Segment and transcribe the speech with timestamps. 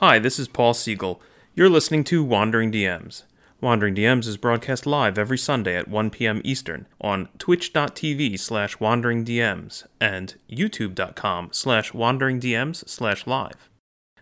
[0.00, 1.22] Hi, this is Paul Siegel.
[1.54, 3.22] You're listening to Wandering DMs.
[3.62, 6.42] Wandering DMs is broadcast live every Sunday at 1 p.m.
[6.44, 13.70] Eastern on twitch.tv slash wanderingdms and youtube.com slash wanderingdms slash live.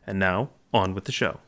[0.06, 1.40] And now, on with the show.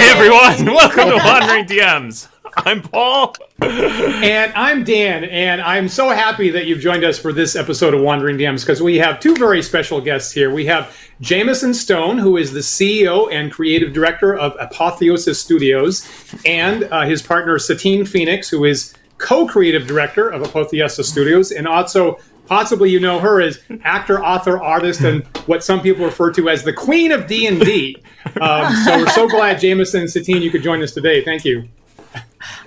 [0.00, 0.76] Hi, everyone!
[0.76, 2.28] Welcome to Wandering DMs.
[2.56, 3.34] I'm Paul.
[3.60, 8.00] And I'm Dan, and I'm so happy that you've joined us for this episode of
[8.00, 10.54] Wandering DMs because we have two very special guests here.
[10.54, 16.08] We have Jameson Stone, who is the CEO and creative director of Apotheosis Studios,
[16.46, 22.20] and uh, his partner Satine Phoenix, who is co-creative director of Apotheosis Studios, and also
[22.48, 26.64] possibly you know her as actor, author, artist, and what some people refer to as
[26.64, 27.96] the Queen of D and D.
[28.40, 31.24] Um, so we're so glad Jameson and Satine you could join us today.
[31.24, 31.68] Thank you.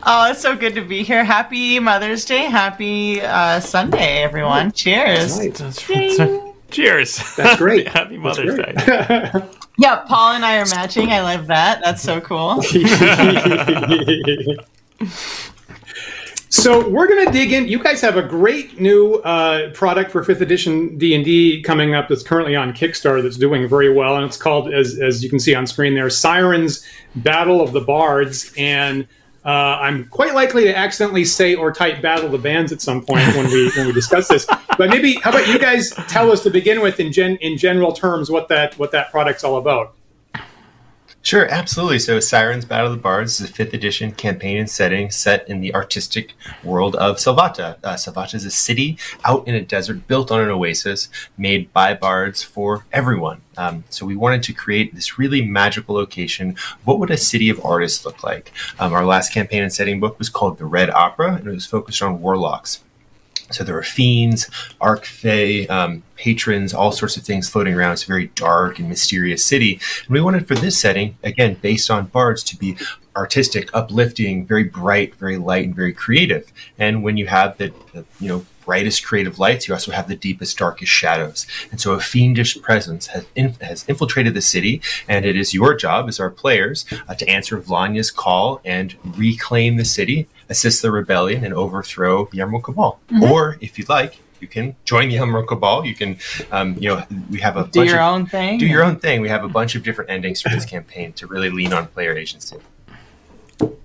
[0.03, 1.23] Oh, it's so good to be here.
[1.23, 2.45] Happy Mother's Day.
[2.45, 4.71] Happy uh, Sunday, everyone.
[4.71, 5.37] Cheers.
[5.37, 6.53] Ding.
[6.71, 7.35] Cheers.
[7.35, 7.87] That's great.
[7.97, 8.75] Happy Mother's great.
[8.77, 9.31] Day.
[9.77, 11.11] Yeah, Paul and I are matching.
[11.11, 11.81] I love that.
[11.81, 12.61] That's so cool.
[16.51, 17.67] So we're going to dig in.
[17.67, 21.95] You guys have a great new uh, product for fifth edition D and D coming
[21.95, 25.29] up that's currently on Kickstarter that's doing very well, and it's called, as as you
[25.29, 26.85] can see on screen there, Sirens
[27.15, 29.07] Battle of the Bards, and
[29.45, 33.03] uh, I'm quite likely to accidentally say or type Battle of the Bands at some
[33.03, 34.45] point when we when we discuss this.
[34.77, 37.93] But maybe how about you guys tell us to begin with in gen in general
[37.93, 39.95] terms what that what that product's all about.
[41.23, 41.99] Sure, absolutely.
[41.99, 45.61] So, Sirens Battle of the Bards is a fifth edition campaign and setting set in
[45.61, 46.33] the artistic
[46.63, 47.77] world of Salvata.
[47.83, 51.93] Uh, Salvata is a city out in a desert built on an oasis made by
[51.93, 53.41] bards for everyone.
[53.55, 56.55] Um, so, we wanted to create this really magical location.
[56.85, 58.51] What would a city of artists look like?
[58.79, 61.67] Um, our last campaign and setting book was called The Red Opera, and it was
[61.67, 62.83] focused on warlocks.
[63.51, 64.49] So there are fiends,
[64.81, 67.93] archfey, um, patrons, all sorts of things floating around.
[67.93, 69.79] It's a very dark and mysterious city.
[70.05, 72.77] And we wanted for this setting, again, based on bards, to be
[73.15, 76.51] artistic, uplifting, very bright, very light, and very creative.
[76.79, 80.15] And when you have the, the you know brightest creative lights, you also have the
[80.15, 81.45] deepest, darkest shadows.
[81.71, 85.75] And so a fiendish presence has, in, has infiltrated the city, and it is your
[85.75, 90.91] job as our players uh, to answer Vlanya's call and reclaim the city, assist the
[90.91, 92.99] rebellion, and overthrow the Emerald Cabal.
[93.09, 93.23] Mm-hmm.
[93.31, 95.85] Or, if you'd like, you can join the Emerald Cabal.
[95.85, 96.17] You can,
[96.51, 98.57] um, you know, we have a Do bunch your of, own thing.
[98.59, 99.21] do your own thing.
[99.21, 102.15] We have a bunch of different endings for this campaign to really lean on player
[102.17, 102.57] agency.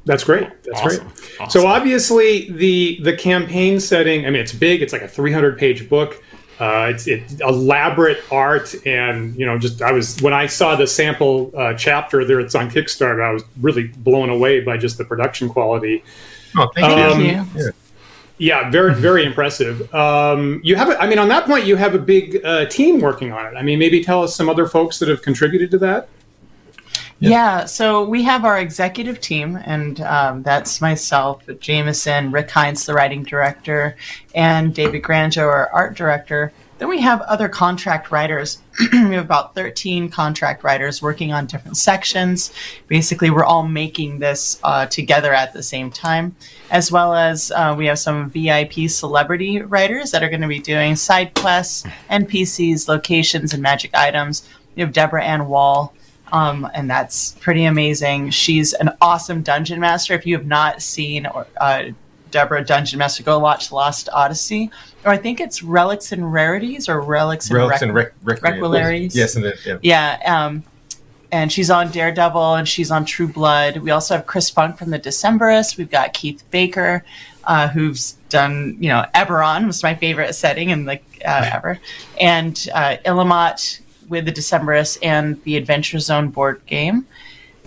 [0.06, 0.48] That's great.
[0.64, 1.06] That's Awesome.
[1.08, 1.40] great.
[1.40, 1.60] Awesome.
[1.60, 4.24] So obviously the the campaign setting.
[4.26, 4.80] I mean, it's big.
[4.80, 6.22] It's like a 300 page book.
[6.58, 10.86] Uh, it's, it's elaborate art, and you know, just I was when I saw the
[10.86, 12.40] sample uh, chapter there.
[12.40, 13.22] It's on Kickstarter.
[13.22, 16.02] I was really blown away by just the production quality.
[16.56, 17.34] Oh, thank Um, you.
[17.34, 17.72] Thank you.
[18.38, 19.92] Yeah, very very impressive.
[19.94, 23.00] Um, you have, a, I mean, on that point, you have a big uh, team
[23.00, 23.56] working on it.
[23.56, 26.08] I mean, maybe tell us some other folks that have contributed to that.
[27.18, 32.92] Yeah, so we have our executive team, and um, that's myself, Jameson, Rick Hines, the
[32.92, 33.96] writing director,
[34.34, 36.52] and David Granjo, our art director.
[36.78, 38.58] Then we have other contract writers.
[38.92, 42.52] we have about 13 contract writers working on different sections.
[42.86, 46.36] Basically, we're all making this uh, together at the same time,
[46.70, 50.58] as well as uh, we have some VIP celebrity writers that are going to be
[50.58, 54.46] doing side quests, NPCs, locations, and magic items.
[54.74, 55.94] We have Deborah Ann Woll,
[56.30, 58.30] um, and that's pretty amazing.
[58.30, 60.12] She's an awesome dungeon master.
[60.12, 61.84] If you have not seen or, uh,
[62.30, 64.70] Deborah Dungeon Master, go watch Lost Odyssey,
[65.04, 68.42] or I think it's Relics and Rarities or Relics and, Relics Rec- and rec- rec-
[68.42, 69.16] Requilarities.
[69.16, 69.78] Yes, and the, yeah.
[69.82, 70.46] yeah.
[70.46, 70.64] Um,
[71.32, 73.78] and she's on Daredevil and she's on True Blood.
[73.78, 75.76] We also have Chris Funk from the Decemberists.
[75.76, 77.04] We've got Keith Baker,
[77.44, 81.78] uh, who's done, you know, Eberron was my favorite setting and like uh, ever,
[82.20, 87.06] and uh, Illimat with the Decemberists and the Adventure Zone board game.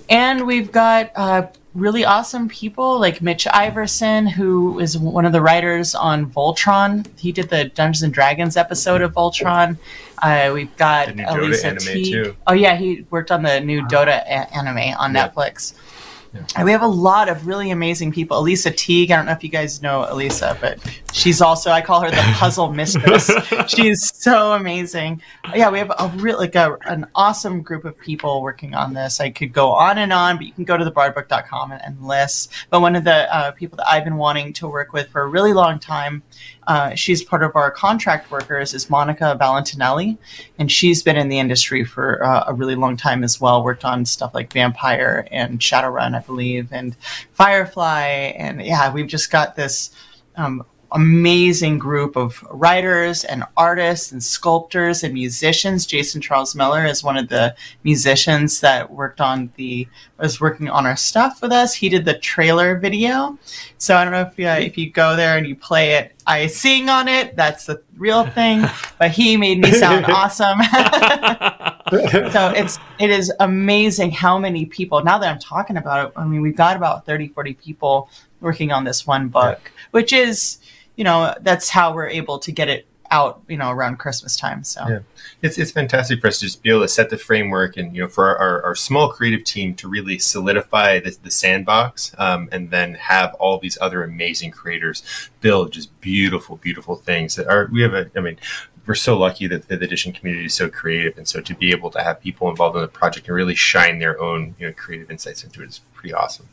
[0.10, 1.48] And we've got uh,
[1.80, 7.06] really awesome people like Mitch Iverson, who is one of the writers on Voltron.
[7.18, 9.78] He did the Dungeons and Dragons episode of Voltron.
[10.22, 12.36] Uh, we've got The new Dota Elisa Teague.
[12.48, 15.30] Oh yeah, he worked on the new Dota a- anime on Yeah.
[15.30, 15.74] Netflix.
[16.56, 18.38] And we have a lot of really amazing people.
[18.38, 20.78] Elisa Teague, I don't know if you guys know Elisa, but
[21.13, 23.31] she's also I call her the puzzle mistress.
[23.67, 25.21] she's so amazing.
[25.53, 29.19] Yeah, we have a real like a, an awesome group of people working on this.
[29.19, 32.53] I could go on and on, but you can go to thebardbook.com and, and list.
[32.69, 35.27] But one of the uh, people that I've been wanting to work with for a
[35.27, 36.23] really long time,
[36.67, 40.17] uh, she's part of our contract workers, is Monica Valentinelli,
[40.59, 43.63] and she's been in the industry for uh, a really long time as well.
[43.63, 46.95] Worked on stuff like Vampire and Shadowrun, I believe, and
[47.33, 48.03] Firefly,
[48.38, 49.91] and yeah, we've just got this.
[50.35, 55.86] Um, amazing group of writers and artists and sculptors and musicians.
[55.86, 59.88] Jason Charles Miller is one of the musicians that worked on the
[60.18, 61.74] was working on our stuff with us.
[61.74, 63.38] He did the trailer video.
[63.77, 66.47] So I don't know if you, if you go there and you play it, I
[66.47, 67.35] sing on it.
[67.35, 68.65] That's the real thing.
[69.00, 70.62] But he made me sound awesome.
[72.31, 76.13] so it's it is amazing how many people now that I'm talking about it.
[76.18, 78.09] I mean, we've got about 30, 40 people
[78.42, 80.59] working on this one book, which is
[81.00, 84.63] you know that's how we're able to get it out you know around christmas time
[84.63, 84.86] so.
[84.88, 85.00] Yeah.
[85.42, 88.04] It's, it's fantastic for us to just be able to set the framework and you
[88.04, 92.69] know for our, our small creative team to really solidify the, the sandbox um, and
[92.69, 95.01] then have all these other amazing creators
[95.40, 98.38] build just beautiful beautiful things that are we have a i mean
[98.86, 101.90] we're so lucky that the edition community is so creative and so to be able
[101.90, 105.10] to have people involved in the project and really shine their own you know creative
[105.10, 106.50] insights into it is pretty awesome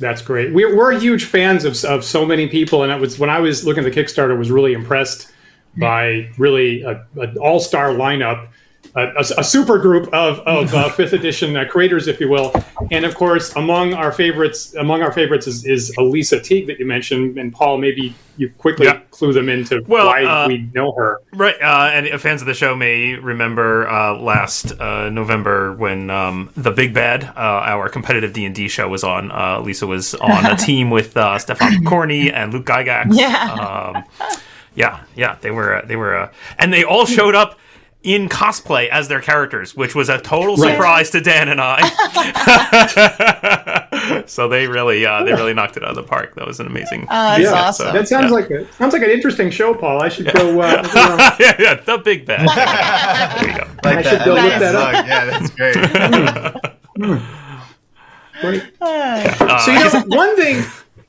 [0.00, 0.52] that's great.
[0.52, 3.64] We're, we're huge fans of, of so many people, and it was when I was
[3.64, 5.30] looking at the Kickstarter, was really impressed
[5.76, 8.48] by really an all star lineup
[8.94, 12.52] a, a, super group of, of uh, fifth edition uh, creators, if you will.
[12.90, 16.86] And of course, among our favorites, among our favorites is, is Elisa Teague that you
[16.86, 17.38] mentioned.
[17.38, 19.00] And Paul, maybe you quickly yeah.
[19.10, 21.20] clue them into well, why uh, we know her.
[21.32, 21.54] Right.
[21.60, 26.70] Uh, and fans of the show may remember uh, last uh, November when um, the
[26.70, 29.30] Big Bad, our competitive D and D show, was on.
[29.64, 33.14] Lisa was on a team with Stefan Corney and Luke Gygax.
[33.20, 33.52] Yeah.
[33.52, 34.04] Um,
[34.74, 37.58] yeah, yeah, they were, they were, and they all showed up
[38.02, 40.72] in cosplay as their characters, which was a total right.
[40.72, 41.84] surprise to Dan and I.
[44.26, 46.34] so they really, uh, they really knocked it out of the park.
[46.36, 47.06] That was an amazing.
[47.08, 47.88] Uh, yeah, awesome.
[47.88, 48.30] so, that sounds yeah.
[48.30, 50.00] like a, sounds like an interesting show, Paul.
[50.00, 50.32] I should yeah.
[50.32, 50.60] go.
[50.60, 52.48] Uh, yeah, yeah, the big bad.
[53.40, 53.64] there you go.
[53.84, 54.10] Like I that.
[54.10, 55.06] should go look that up.
[55.06, 55.74] Yeah, that's great.
[58.40, 58.72] great.
[58.80, 60.64] Uh, so you know, one thing.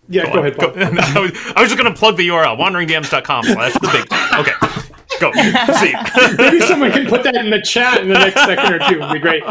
[0.09, 0.57] Yeah, go, go ahead.
[0.57, 0.71] Paul.
[0.71, 0.81] Go.
[0.81, 4.11] I, was, I was just going to plug the URL: wanderingdms.com slash the big.
[4.39, 4.87] Okay.
[5.21, 5.31] Go.
[5.33, 5.93] See.
[6.37, 8.99] Maybe someone can put that in the chat in the next second or two.
[8.99, 9.43] Would be great.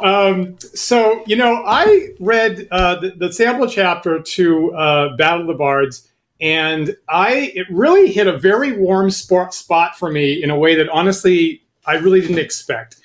[0.00, 5.46] Um, so, you know, I read uh, the, the, sample chapter to uh, Battle of
[5.48, 6.08] the Bards,
[6.40, 10.76] and I it really hit a very warm spot, spot for me in a way
[10.76, 12.96] that honestly I really didn't expect.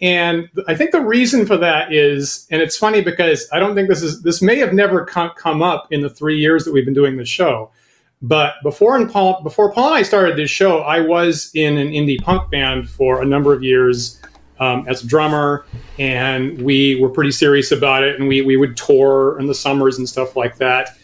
[0.00, 3.88] And I think the reason for that is, and it's funny because I don't think
[3.88, 6.84] this is this may have never come, come up in the three years that we've
[6.84, 7.70] been doing the show.
[8.22, 11.88] But before and Paul, before Paul and I started this show, I was in an
[11.88, 14.20] indie punk band for a number of years
[14.58, 15.66] um, as a drummer,
[15.98, 18.18] and we were pretty serious about it.
[18.18, 20.96] And we we would tour in the summers and stuff like that.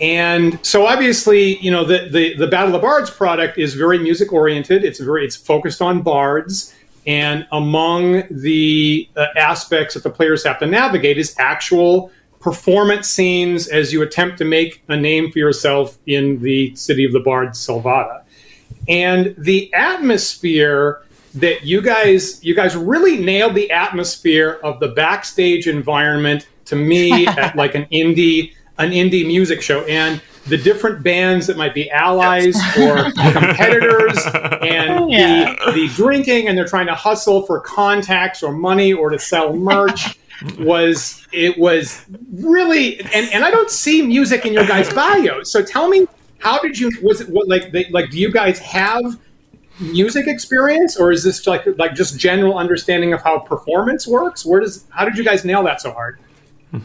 [0.00, 4.32] And so obviously, you know, the the, the Battle of Bards product is very music
[4.32, 4.84] oriented.
[4.84, 6.74] It's very it's focused on bards.
[7.06, 12.12] And among the uh, aspects that the players have to navigate is actual
[12.42, 17.12] performance scenes as you attempt to make a name for yourself in the city of
[17.12, 18.22] the bard Salvata.
[18.88, 21.02] And the atmosphere
[21.34, 27.26] that you guys you guys really nailed the atmosphere of the backstage environment to me
[27.26, 31.88] at like an indie an indie music show and the different bands that might be
[31.90, 34.18] allies or competitors
[34.60, 35.54] and yeah.
[35.66, 39.52] the, the drinking and they're trying to hustle for contacts or money or to sell
[39.52, 40.18] merch
[40.58, 45.42] was it was really and, and I don't see music in your guys' bio.
[45.42, 46.06] So tell me
[46.38, 49.18] how did you was it what like they, like do you guys have
[49.78, 54.44] music experience or is this like like just general understanding of how performance works?
[54.44, 56.18] Where does how did you guys nail that so hard?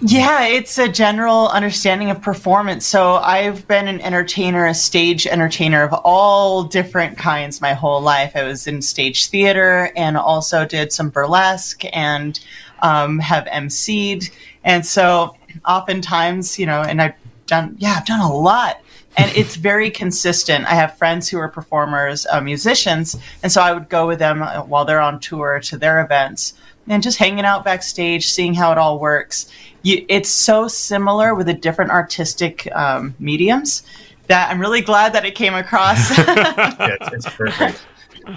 [0.02, 2.86] Yeah, it's a general understanding of performance.
[2.86, 8.36] So I've been an entertainer, a stage entertainer of all different kinds my whole life.
[8.36, 12.38] I was in stage theater and also did some burlesque and
[12.80, 14.32] um, have emceed.
[14.64, 17.16] And so oftentimes, you know, and I've
[17.46, 18.82] done, yeah, I've done a lot.
[19.18, 20.66] And it's very consistent.
[20.66, 24.44] I have friends who are performers, uh, musicians, and so I would go with them
[24.44, 26.54] uh, while they're on tour to their events
[26.88, 29.52] and just hanging out backstage, seeing how it all works.
[29.82, 33.84] You, it's so similar with the different artistic um, mediums
[34.28, 36.16] that I'm really glad that it came across.
[36.18, 37.86] yeah, it's, it's perfect.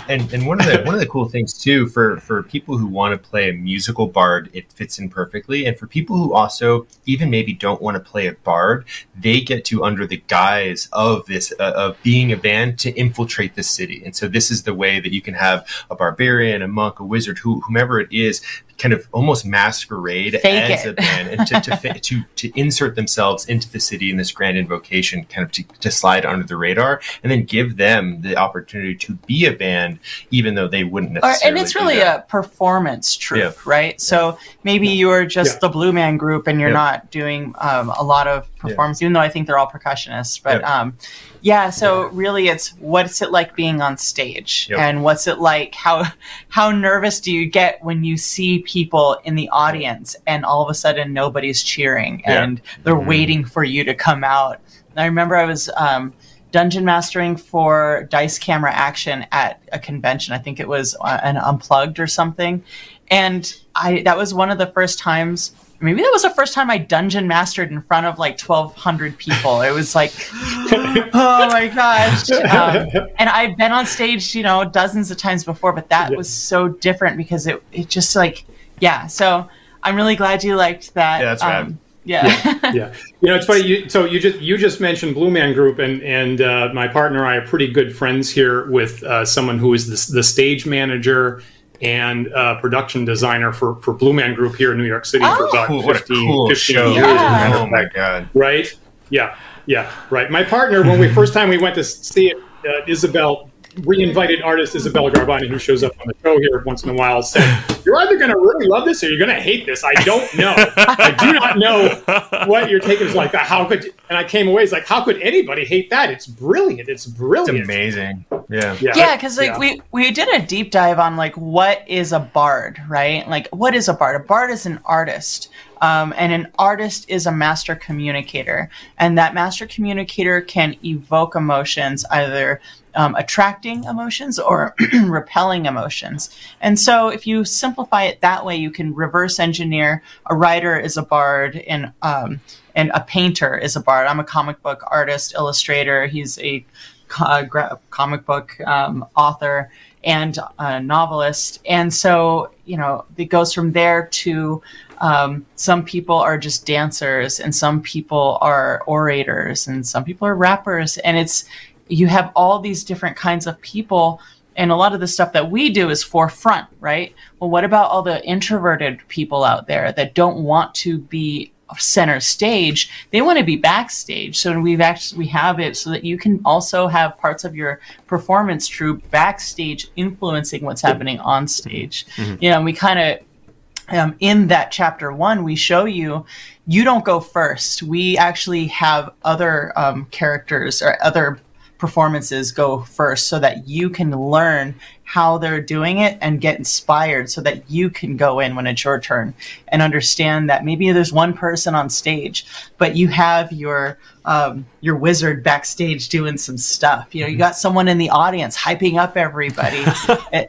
[0.08, 2.86] And and one of the one of the cool things too for for people who
[2.86, 5.66] want to play a musical bard, it fits in perfectly.
[5.66, 8.84] And for people who also even maybe don't want to play a bard,
[9.18, 13.54] they get to under the guise of this uh, of being a band to infiltrate
[13.54, 14.02] the city.
[14.04, 17.04] And so this is the way that you can have a barbarian, a monk, a
[17.04, 18.42] wizard, who, whomever it is,
[18.80, 20.90] kind of almost masquerade Fake as it.
[20.90, 24.32] a band and to, to, fa- to to insert themselves into the city in this
[24.32, 28.36] grand invocation, kind of to, to slide under the radar, and then give them the
[28.36, 29.98] opportunity to be a band,
[30.30, 31.58] even though they wouldn't Or, necessarily.
[31.60, 32.18] and it's really that.
[32.20, 33.52] a performance troupe, Yeah.
[33.64, 34.00] right?
[34.00, 35.58] So maybe you're just Yeah.
[35.60, 36.74] the Blue Man Group and you're Yeah.
[36.74, 40.40] not doing um, a lot of performance, even though I think they're all percussionists.
[40.42, 40.80] But Yeah.
[40.80, 40.96] um,
[41.40, 44.78] yeah, so really, it's what's it like being on stage, Yep.
[44.78, 45.74] and what's it like?
[45.74, 46.04] How
[46.48, 50.68] how nervous do you get when you see people in the audience and all of
[50.70, 52.42] a sudden nobody's cheering Yeah.
[52.42, 53.06] and they're Mhm.
[53.06, 54.60] waiting for you to come out?
[54.96, 55.68] I remember I was.
[55.76, 56.12] Um,
[56.52, 61.36] dungeon mastering for dice camera action at a convention i think it was uh, an
[61.36, 62.60] unplugged or something
[63.08, 66.70] and i that was one of the first times maybe that was the first time
[66.70, 72.30] i dungeon mastered in front of like 1200 people it was like oh my gosh
[72.30, 76.16] um, and i've been on stage you know dozens of times before but that Yeah.
[76.16, 78.44] was so different because it, it just like
[78.80, 79.48] yeah so
[79.82, 81.66] i'm really glad you liked that Yeah, that's rad.
[81.66, 82.26] um, yeah
[82.72, 83.62] yeah, you know it's funny.
[83.62, 87.18] You, so you just you just mentioned Blue Man Group, and and uh, my partner
[87.18, 90.64] and I are pretty good friends here with uh, someone who is the, the stage
[90.64, 91.42] manager
[91.82, 95.44] and uh, production designer for for Blue Man Group here in New York City for
[95.44, 95.48] Oh.
[95.50, 96.92] about Cool, 15, cool 15 show!
[96.92, 97.06] years.
[97.06, 98.28] matter Oh my god!
[98.34, 98.72] Right?
[99.10, 100.30] Yeah, yeah, right.
[100.30, 102.36] My partner, when we first time we went to see it,
[102.68, 106.90] uh, Isabel, re-invited artist Isabella Garbani, who shows up on the show here once in
[106.90, 109.66] a while, said, "You're either going to really love this or you're going to hate
[109.66, 109.84] this.
[109.84, 110.54] I don't know.
[110.56, 112.02] I do not know
[112.46, 113.32] what your take is like.
[113.34, 116.10] How could?" you-" And I came away, it's like, "How could anybody hate that?
[116.10, 116.88] It's brilliant.
[116.88, 117.58] It's brilliant.
[117.58, 118.24] It's amazing.
[118.50, 118.76] Yeah.
[118.80, 119.58] Yeah, yeah because like yeah.
[119.58, 123.76] we we did a deep dive on like what is a bard right like what
[123.76, 125.50] is a bard a bard is an artist
[125.80, 132.04] um, and an artist is a master communicator and that master communicator can evoke emotions
[132.10, 132.60] either
[132.94, 136.30] um, attracting emotions or repelling emotions
[136.60, 140.96] and so if you simplify it that way you can reverse engineer a writer is
[140.96, 142.40] a bard and um,
[142.74, 146.64] and a painter is a bard i'm a comic book artist illustrator he's a
[147.08, 149.70] co- gra- comic book um, author
[150.04, 151.60] and a novelist.
[151.68, 154.62] And so, you know, it goes from there to
[154.98, 160.34] um, some people are just dancers, and some people are orators, and some people are
[160.34, 160.98] rappers.
[160.98, 161.46] And it's,
[161.90, 164.20] you have all these different kinds of people.
[164.56, 167.14] And a lot of the stuff that we do is forefront, right?
[167.38, 172.18] Well, what about all the introverted people out there that don't want to be center
[172.20, 176.18] stage they want to be backstage so we've actually we have it so that you
[176.18, 182.06] can also have parts of your performance troupe backstage influencing what's happening on stage
[182.40, 186.24] you know and we kind of um, in that chapter one we show you
[186.66, 191.38] you don't go first we actually have other um, characters or other
[191.80, 197.28] performances go first so that you can learn how they're doing it and get inspired
[197.28, 199.34] so that you can go in when it's your turn
[199.68, 202.46] and understand that maybe there's one person on stage
[202.78, 207.14] but you have your um, your wizard backstage doing some stuff.
[207.14, 209.84] You know you got someone in the audience hyping up everybody.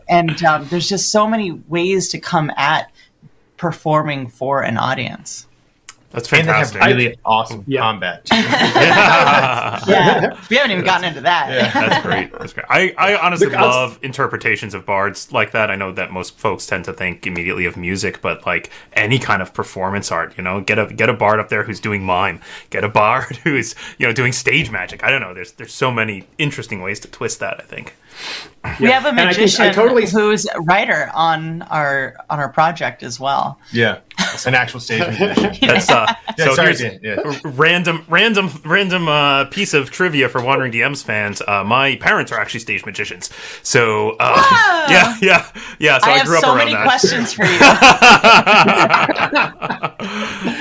[0.09, 2.91] And um, there's just so many ways to come at
[3.57, 5.47] performing for an audience
[6.11, 6.81] That's And they have fantastic.
[6.83, 7.81] really awesome Yeah.
[7.81, 8.27] combat.
[8.31, 9.79] yeah.
[9.87, 12.31] yeah we haven't even gotten into that That's great.
[12.37, 12.65] That's great.
[12.69, 15.71] I, I honestly Look, I'll- love interpretations of bards like that.
[15.71, 19.41] I know that most folks tend to think immediately of music, but like any kind
[19.41, 22.41] of performance art, you know, get a get a bard up there who's doing mime,
[22.69, 25.03] get a bard who's you know doing stage magic.
[25.03, 25.33] I don't know.
[25.33, 27.59] There's there's so many interesting ways to twist that.
[27.59, 27.95] I think.
[28.79, 32.39] We have a And I think- I magician totally- who's a writer on our on
[32.39, 33.99] our project as well yeah,
[34.45, 35.67] an actual stage magician.
[35.67, 36.05] That's uh.
[36.37, 37.19] Yeah, so sorry, here's yeah.
[37.43, 41.41] a random random random uh, piece of trivia for Wandering DMs fans.
[41.45, 43.29] Uh, my parents are actually stage magicians,
[43.63, 44.93] so uh, Whoa!
[44.93, 45.45] yeah, yeah,
[45.79, 45.97] yeah.
[45.99, 46.83] So I I, have grew up so around many that.
[46.83, 47.59] questions for you.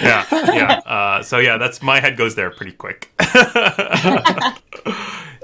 [0.03, 0.81] yeah, yeah.
[0.85, 3.11] Uh, so yeah, that's my head goes there pretty quick.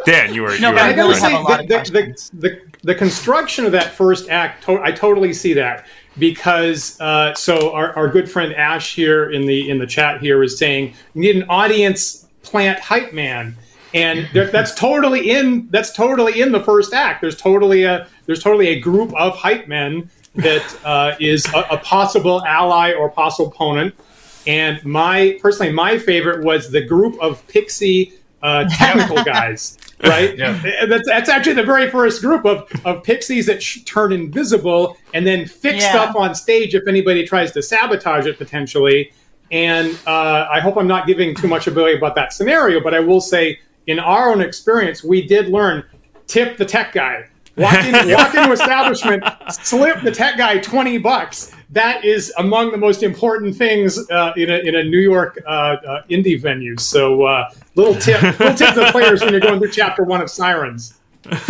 [0.06, 1.60] Dan, you were No, you but were I I gotta really say, have a lot
[1.60, 5.52] of the, the, the, the, the construction of that first act, to- I totally see
[5.54, 5.84] that.
[6.16, 10.42] Because uh, so our, our good friend Ash here in the in the chat here
[10.42, 13.54] is saying you need an audience plant hype man,
[13.92, 17.20] and that's totally in that's totally in the first act.
[17.20, 21.78] There's totally a there's totally a group of hype men that uh, is a, a
[21.78, 23.94] possible ally or possible opponent.
[24.46, 30.36] And my personally, my favorite was the group of pixie uh, technical guys right?
[30.36, 30.62] Yeah.
[30.80, 34.98] And That's, that's actually the very first group of, of pixies that sh- turn invisible
[35.14, 35.90] and then fix Yeah.
[35.90, 39.10] stuff on stage if anybody tries to sabotage it potentially.
[39.50, 43.00] And uh, I hope I'm not giving too much away about that scenario, but I
[43.00, 45.84] will say, in our own experience, we did learn
[46.26, 47.28] tip the tech guy.
[47.56, 51.52] Walk, in, walk into establishment, slip the tech guy 20 bucks.
[51.70, 55.50] That is among the most important things uh, in, a, in a New York uh,
[55.50, 56.76] uh, indie venue.
[56.76, 60.20] So, uh, little tip, little tip to the players when you're going through chapter one
[60.20, 60.98] of Sirens.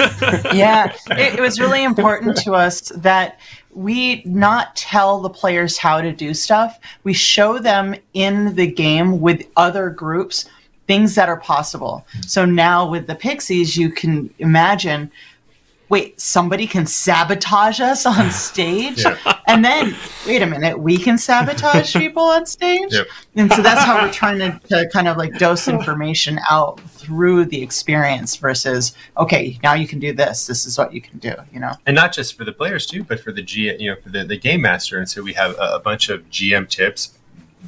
[0.54, 3.38] yeah, it, it was really important to us that
[3.75, 6.80] we not tell the players how to do stuff.
[7.04, 10.46] We show them in the game with other groups
[10.86, 12.06] things that are possible.
[12.26, 15.10] So now with the Pixies, you can imagine.
[15.88, 19.04] Wait, somebody can sabotage us on stage?
[19.46, 19.94] And then,
[20.26, 22.92] wait a minute, we can sabotage people on stage?
[22.92, 23.06] Yep.
[23.36, 27.44] And so that's how we're trying to, to kind of like dose information out through
[27.44, 30.48] the experience versus, okay, now you can do this.
[30.48, 31.72] This is what you can do, you know?
[31.86, 34.24] and not just for the players too, but for the G, you know, for the,
[34.24, 34.98] the game master.
[34.98, 37.15] And so we have a, a bunch of GM tips,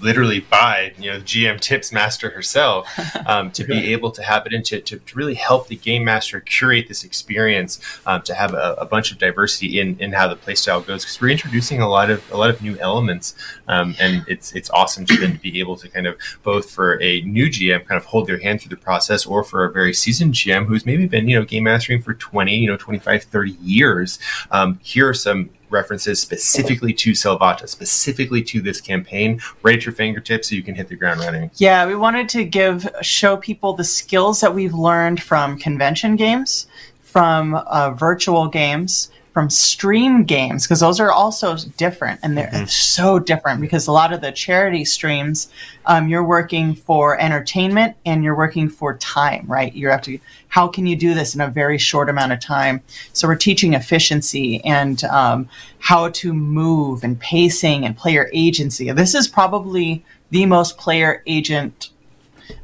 [0.01, 2.89] literally by you know GM tips master herself,
[3.27, 6.41] um, to be able to have it and to, to really help the game master
[6.41, 10.37] curate this experience, um, to have a, a bunch of diversity in, in how the
[10.37, 11.05] playstyle goes.
[11.05, 13.35] Because we're introducing a lot of a lot of new elements,
[13.67, 17.21] um, and it's it's awesome to then be able to kind of both for a
[17.23, 20.35] new GM kind of hold their hand through the process, or for a very seasoned
[20.35, 24.19] GM who's maybe been you know game mastering for 20, you know 25, 30 years.
[24.51, 29.95] Um, here are some references specifically to Salvata, specifically to this campaign, right at your
[29.95, 31.51] fingertips so you can hit the ground running.
[31.57, 36.67] Yeah, we wanted to give show people the skills that we've learned from convention games,
[37.03, 43.21] from uh, virtual games, from stream games, because those are also different, and they're so
[43.21, 43.61] different.
[43.61, 45.49] Because a lot of the charity streams,
[45.87, 49.73] um, you're working for entertainment and you're working for time, right?
[49.73, 50.19] You have to.
[50.49, 52.83] How can you do this in a very short amount of time?
[53.13, 58.91] So we're teaching efficiency and um, how to move and pacing and player agency.
[58.91, 61.91] This is probably the most player agent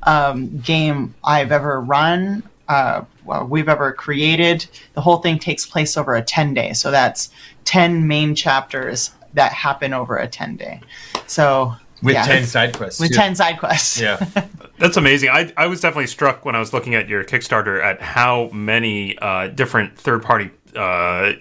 [0.02, 4.66] um, game I've ever run, uh, well, we've ever created.
[4.94, 6.72] The whole thing takes place over a 10 day.
[6.72, 7.30] So that's
[7.64, 10.80] 10 main chapters that happen over a 10 day.
[11.26, 13.00] So With yeah, 10 side quests.
[13.00, 13.16] with too.
[13.16, 14.00] 10 side quests.
[14.00, 14.24] Yeah.
[14.78, 15.30] That's amazing.
[15.30, 19.16] I, I was definitely struck when I was looking at your Kickstarter at how many
[19.18, 21.32] uh, different third party uh,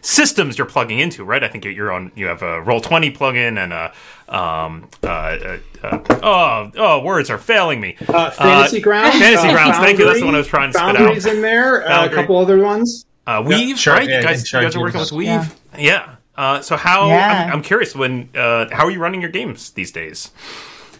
[0.00, 1.42] systems you're plugging into, right?
[1.42, 2.12] I think you're on.
[2.14, 3.92] You have a Roll Twenty plugin and a
[4.28, 7.96] um, uh, uh, uh, oh oh words are failing me.
[8.08, 9.18] Uh, Fantasy Grounds.
[9.18, 9.76] Fantasy uh, Grounds.
[9.78, 10.06] Thank you.
[10.06, 10.96] That's the one I was trying to spit out.
[10.96, 11.86] Foundry's in there.
[11.88, 13.06] Uh, a couple other ones.
[13.26, 14.08] Uh, Weave, sure, right?
[14.08, 15.54] yeah, you guys, sure, you guys are Weave working with Weave.
[15.78, 16.16] Yeah.
[16.36, 17.06] Uh, so how?
[17.08, 17.46] Yeah.
[17.46, 17.94] I'm, I'm curious.
[17.94, 20.30] When uh, how are you running your games these days?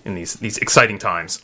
[0.04, 1.42] In these these exciting times.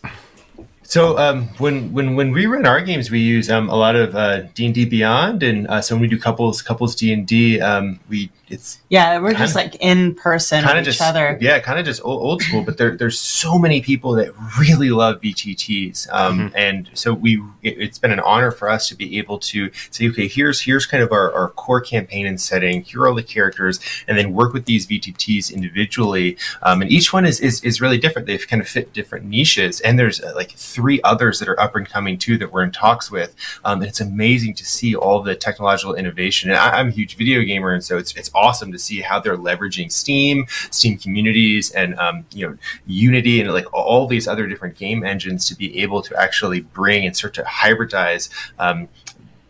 [0.91, 4.17] So um, when when when we run our games, we use um, a lot of
[4.17, 7.25] uh, D and D Beyond, and uh, so when we do couples couples D and
[7.25, 10.99] D, um, we it's Yeah, we're just Kinda- like in person kind with of each
[10.99, 11.39] just other.
[11.41, 12.63] yeah, kind of just old, old school.
[12.65, 17.79] But there, there's so many people that really love VTTs, um, and so we it,
[17.79, 21.05] it's been an honor for us to be able to say, okay, here's here's kind
[21.05, 22.83] of our, our core campaign and setting.
[22.83, 26.37] Here are all the characters, and then work with these VTTs individually.
[26.65, 28.27] Um, and each one is, is is really different.
[28.27, 31.77] They've kind of fit different niches, and there's uh, like three others that are up
[31.77, 33.35] and coming too that we're in talks with.
[33.65, 36.51] Um, and it's amazing to see all the technological innovation.
[36.51, 39.21] And I, I'm a huge video gamer, and so it's it's awesome to see how
[39.21, 44.47] they're leveraging Steam, Steam communities, and um, you know Unity, and like all these other
[44.47, 48.29] different game engines to be able to actually bring and start to hybridize.
[48.59, 48.89] Um,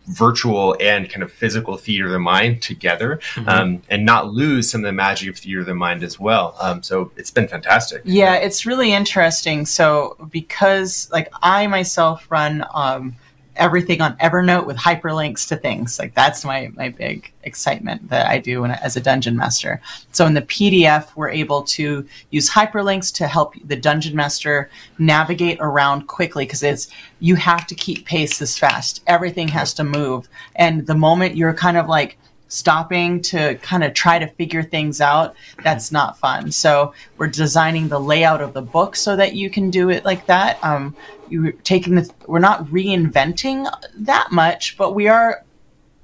[0.07, 4.81] virtual and kind of physical theater of the mind together um, and not lose some
[4.81, 6.55] of the magic of theater of the mind as well.
[6.59, 8.01] Um, so it's been fantastic.
[8.03, 9.65] Yeah, it's really interesting.
[9.65, 13.15] So because like I myself run um,
[13.55, 18.37] everything on Evernote with hyperlinks to things, like that's my my big excitement that I
[18.37, 19.81] do when, as a dungeon master.
[20.11, 25.57] So in the PDF, we're able to use hyperlinks to help the dungeon master navigate
[25.59, 26.87] around quickly because it's
[27.19, 29.03] you have to keep pace this fast.
[29.07, 32.17] Everything has to move, and the moment you're kind of like
[32.51, 36.51] stopping to kind of try to figure things out that's not fun.
[36.51, 40.25] So we're designing the layout of the book so that you can do it like
[40.25, 40.63] that.
[40.63, 40.95] Um,
[41.29, 45.45] you're taking the we're not reinventing that much but we are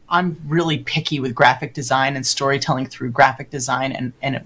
[0.08, 4.42] i'm really picky with graphic design and storytelling through graphic design and, and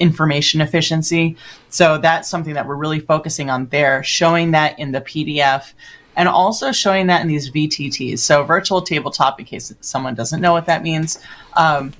[0.00, 1.36] information efficiency.
[1.68, 5.74] So that's something that we're really focusing on there showing that in the pdf
[6.20, 8.18] and also showing that in these VTTs.
[8.18, 11.18] So virtual tabletop, in case someone doesn't know what that means,
[11.56, 11.94] um,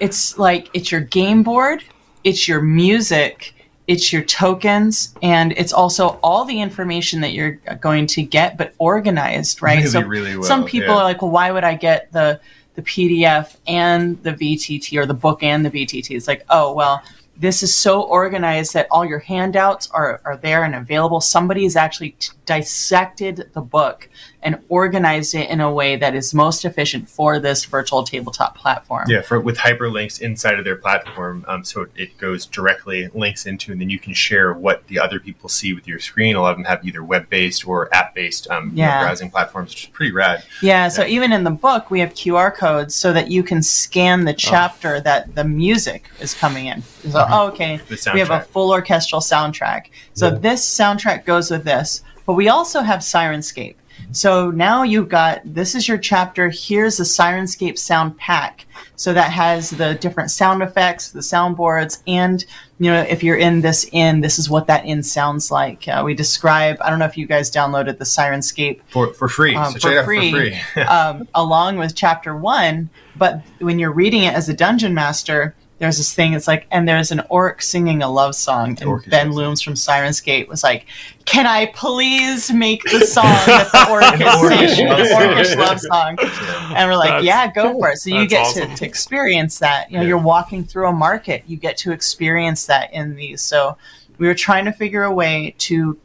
[0.00, 1.82] it's like it's your game board,
[2.22, 3.54] it's your music,
[3.88, 8.72] it's your tokens and it's also all the information that you're going to get but
[8.78, 11.00] organized right Really, so really well, some people yeah.
[11.00, 12.40] are like well why would i get the
[12.74, 17.00] the pdf and the vtt or the book and the vtt it's like oh well
[17.38, 21.76] this is so organized that all your handouts are, are there and available Somebody has
[21.76, 24.08] actually t- dissected the book
[24.42, 29.04] and organized it in a way that is most efficient for this virtual tabletop platform
[29.08, 33.72] Yeah, for with hyperlinks inside of their platform, um, so it goes directly links into,
[33.72, 36.36] and then you can share what the other people see with your screen.
[36.36, 39.02] A lot of them have either web based or app based um, you know, Yeah.
[39.02, 40.44] browsing platforms, which is pretty rad.
[40.62, 44.20] Yeah, so even in the book, we have QR codes so that you can scan
[44.22, 44.24] Oh.
[44.26, 46.82] the chapter that the music is coming in.
[46.82, 47.80] So, oh, okay,
[48.12, 49.86] we have a full orchestral soundtrack.
[50.14, 53.76] So this soundtrack goes with this, but we also have Sirenscape.
[54.12, 56.50] So now you've got this is your chapter.
[56.50, 58.66] Here's the Sirenscape sound pack.
[58.94, 62.44] So that has the different sound effects, the soundboards, and
[62.78, 65.86] you know if you're in this inn, this is what that inn sounds like.
[65.88, 66.76] Uh, we describe.
[66.80, 69.54] I don't know if you guys downloaded the Sirenscape for for free.
[69.54, 70.82] um, so for check it out free, for free.
[70.82, 72.88] um, along with chapter one.
[73.16, 76.32] But when you're reading it as a dungeon master, there's this thing.
[76.32, 79.32] It's like, and there's an orc singing a love song, and Ben.
[79.32, 80.86] Looms from Sirenscape was like,
[81.26, 85.04] "Can I please make the song that the orc An is orcish singing, love the
[85.06, 88.46] song." orcish love song?" And we're like, That's- "Yeah, go for it." So you get
[88.46, 88.70] awesome.
[88.70, 89.90] to, to experience that.
[89.90, 90.08] You know, Yeah.
[90.08, 91.44] you're walking through a market.
[91.46, 93.42] You get to experience that in these.
[93.42, 93.76] So
[94.18, 95.98] we were trying to figure a way to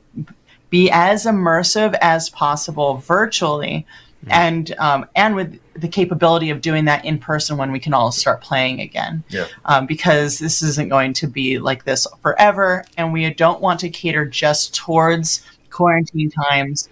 [0.69, 3.85] be as immersive as possible virtually
[4.29, 8.11] and um, and with the capability of doing that in person when we can all
[8.11, 9.47] start playing again Yeah.
[9.65, 13.89] um, because this isn't going to be like this forever and we don't want to
[13.89, 16.89] cater just towards quarantine times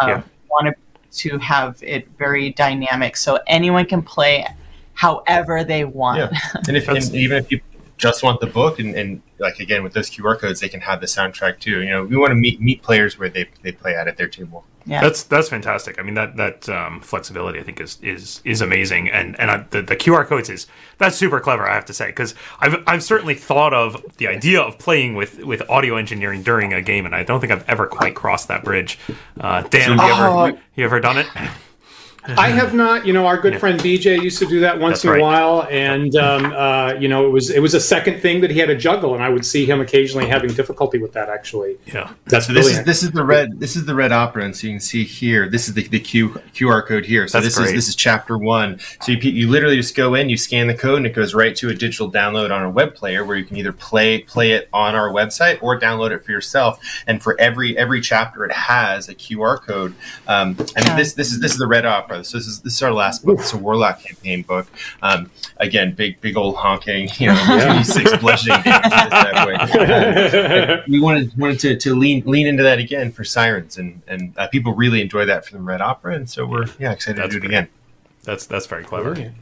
[0.00, 0.22] um, Yeah.
[0.50, 0.74] want
[1.10, 4.46] to, to have it very dynamic so anyone can play
[4.94, 6.30] however they want Yeah,
[6.68, 7.60] and if and even if you
[7.98, 11.00] just want the book, and, and like again with those QR codes, they can have
[11.00, 11.82] the soundtrack too.
[11.82, 14.28] You know, we want to meet meet players where they, they play at at their
[14.28, 14.64] table.
[14.86, 15.98] yeah That's that's fantastic.
[15.98, 19.66] I mean that that um, flexibility I think is is is amazing, and and I,
[19.70, 20.66] the the QR codes is
[20.98, 21.68] that's super clever.
[21.68, 25.40] I have to say because I've I've certainly thought of the idea of playing with
[25.40, 28.64] with audio engineering during a game, and I don't think I've ever quite crossed that
[28.64, 28.98] bridge.
[29.38, 31.26] Uh, Dan, have you ever you ever done it?
[32.24, 33.06] I have not.
[33.06, 33.58] You know, our good Yeah.
[33.58, 35.20] friend BJ used to do that once That's in right.
[35.20, 38.50] a while, and um, uh, you know, it was it was a second thing that
[38.50, 41.28] he had to juggle, and I would see him occasionally having difficulty with that.
[41.28, 44.44] Actually, Yeah, that's So this is this is the red this is the red opera,
[44.44, 45.48] and so you can see here.
[45.48, 47.26] This is the, the Q, QR code here.
[47.26, 48.78] So That's this is this is chapter one.
[49.00, 51.56] So you you literally just go in, you scan the code, and it goes right
[51.56, 54.68] to a digital download on a web player where you can either play play it
[54.72, 56.78] on our website or download it for yourself.
[57.08, 59.94] And for every every chapter, it has a QR code.
[60.28, 60.96] Um, and Yeah.
[60.96, 62.24] this this is this is the red opera.
[62.24, 63.40] So this is this is our last book.
[63.40, 64.66] It's a Warlock campaign book.
[65.02, 67.82] Um, again, big big old honking, you know, Yeah.
[67.82, 73.10] six bludgeoning damage this bad we wanted wanted to, to lean lean into that again
[73.12, 76.46] for sirens and and uh, people really enjoy that from the red opera and so
[76.46, 77.68] we're yeah excited That's to do it again
[78.24, 79.14] that's that's very clever.
[79.14, 79.34] Brilliant.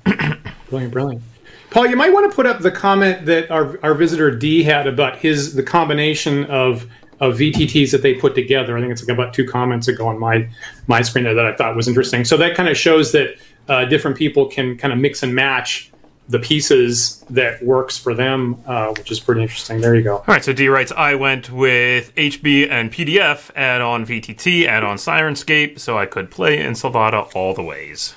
[0.68, 1.22] brilliant, brilliant.
[1.70, 4.86] Paul, you might want to put up the comment that our, our visitor D had
[4.86, 6.86] about his the combination of
[7.20, 8.76] of VTTs that they put together.
[8.76, 10.48] I think it's like about two comments ago on my
[10.86, 12.24] my screen there that I thought was interesting.
[12.24, 13.36] So that kind of shows that
[13.68, 15.92] uh, different people can kind of mix and match
[16.28, 19.80] the pieces that works for them, uh, which is pretty interesting.
[19.80, 20.18] There you go.
[20.18, 24.84] All right, so D writes, I went with HB and PDF, add on VTT, add
[24.84, 28.14] on Sirenscape, so I could play in Salvata all the ways.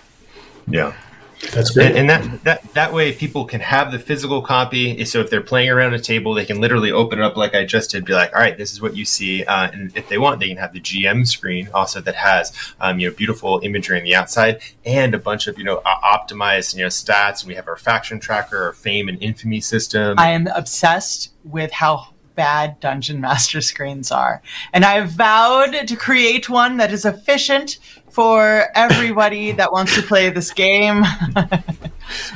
[0.68, 0.94] yeah
[1.52, 5.04] That's and, and that, that that way people can have the physical copy.
[5.06, 7.64] So if they're playing around a table they can literally open it up like i
[7.64, 9.44] just did be like all right this is what you see.
[9.44, 12.52] Uh, and if they want they can have the gm screen also that has
[12.82, 16.00] um, you know beautiful imagery on the outside and a bunch of you know o-
[16.04, 17.42] optimized you know stats.
[17.42, 20.18] And we have our faction tracker our fame and infamy system.
[20.18, 24.42] I am obsessed with how bad dungeon master screens are.
[24.74, 27.80] And I have vowed to create one that is efficient
[28.14, 31.04] for everybody that wants to play this game.
[31.36, 31.52] uh,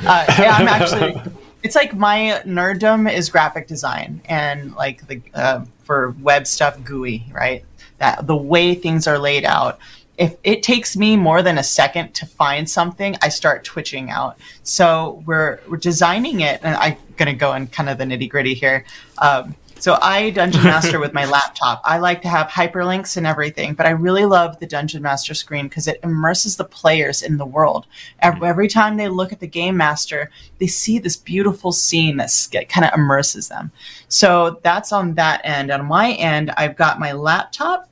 [0.02, 1.20] yeah, I'm actually.
[1.62, 7.24] It's like my nerddom is graphic design and like the uh, for web stuff GUI,
[7.32, 7.64] right?
[7.98, 9.78] That the way things are laid out.
[10.16, 14.36] If it takes me more than a second to find something, I start twitching out.
[14.64, 18.54] So we're we're designing it, and I'm gonna go in kind of the nitty gritty
[18.54, 18.84] here.
[19.18, 21.80] Um, so I dungeon master with my laptop.
[21.84, 25.68] I like to have hyperlinks and everything, but I really love the dungeon master screen
[25.68, 27.86] because it immerses the players in the world.
[28.22, 28.46] Mm.
[28.46, 32.86] Every time they look at the game master, they see this beautiful scene that kind
[32.86, 33.70] of immerses them.
[34.08, 35.70] So that's on that end.
[35.70, 37.88] On my end, I've got my laptop,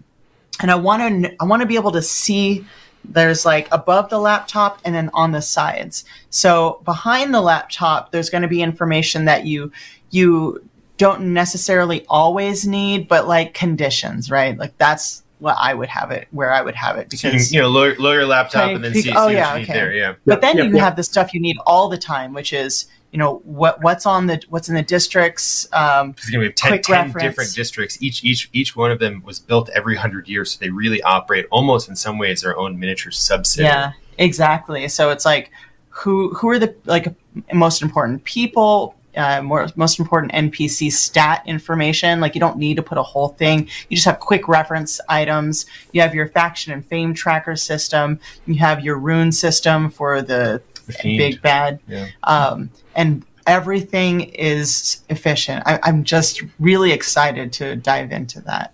[0.61, 2.65] and I want to I want to be able to see.
[3.09, 6.05] There's like above the laptop and then on the sides.
[6.31, 9.71] So behind the laptop, there's going to be information that you
[10.11, 10.61] you
[10.99, 14.57] don't necessarily always need, but like conditions, right?
[14.57, 17.49] Like that's what I would have it where I would have it So you, because
[17.49, 19.35] can, you know, lower, lower your laptop Okay, and then peek- see, see oh, what
[19.35, 19.73] yeah, you need okay.
[19.75, 19.93] there.
[19.93, 20.15] Yeah.
[20.25, 20.81] but then Yep, you yep.
[20.83, 24.27] have the stuff you need all the time, which is you know what what's on
[24.27, 25.69] the what's in the districts.
[25.73, 28.03] Um, Because again, we have 10, Quick 10 different districts.
[28.03, 31.47] Each each each one of them was built every hundred years, so they really operate
[31.51, 33.65] almost in some ways their own miniature subsidy.
[33.65, 34.89] yeah, exactly.
[34.89, 35.51] So it's like
[35.91, 37.15] who who are the like
[37.53, 38.95] most important people.
[39.17, 42.21] Uh, more, most important NPC stat information.
[42.21, 43.69] Like you don't need to put a whole thing.
[43.89, 45.67] You just have quick reference items.
[45.93, 48.21] You have your faction and fame tracker system.
[48.47, 50.63] You have your rune system for the
[51.03, 51.81] big bad.
[51.89, 52.09] Yeah.
[52.25, 55.63] Um, and everything is efficient.
[55.67, 58.73] I, I'm just really excited to dive into that.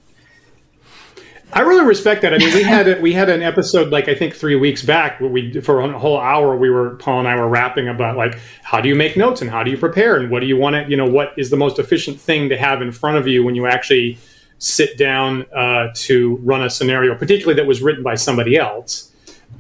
[1.52, 2.32] I really respect that.
[2.32, 5.20] I mean, we had a, we had an episode like I think three weeks back
[5.20, 8.38] where we for a whole hour we were Paul and I were rapping about like
[8.62, 10.76] how do you make notes and how do you prepare and what do you want
[10.76, 13.44] to you know what is the most efficient thing to have in front of you
[13.44, 14.18] when you actually
[14.62, 19.10] sit down uh, to run a scenario, particularly that was written by somebody else.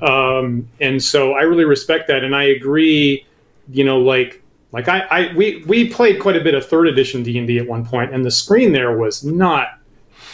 [0.00, 3.26] Um, and so I really respect that, and I agree.
[3.70, 7.22] You know, like like I, I we we played quite a bit of third edition
[7.22, 9.78] D and D at one point, and the screen there was not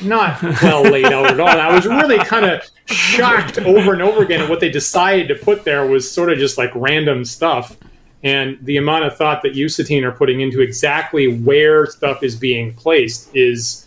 [0.00, 1.48] not well laid out at all.
[1.48, 5.34] I was really kind of shocked over and over again at what they decided to
[5.34, 7.76] put there was sort of just like random stuff.
[8.22, 12.34] And the amount of thought that you, Satine, are putting into exactly where stuff is
[12.34, 13.86] being placed is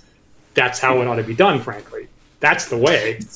[0.54, 2.08] that's how it ought to be done, frankly.
[2.40, 3.20] That's the way.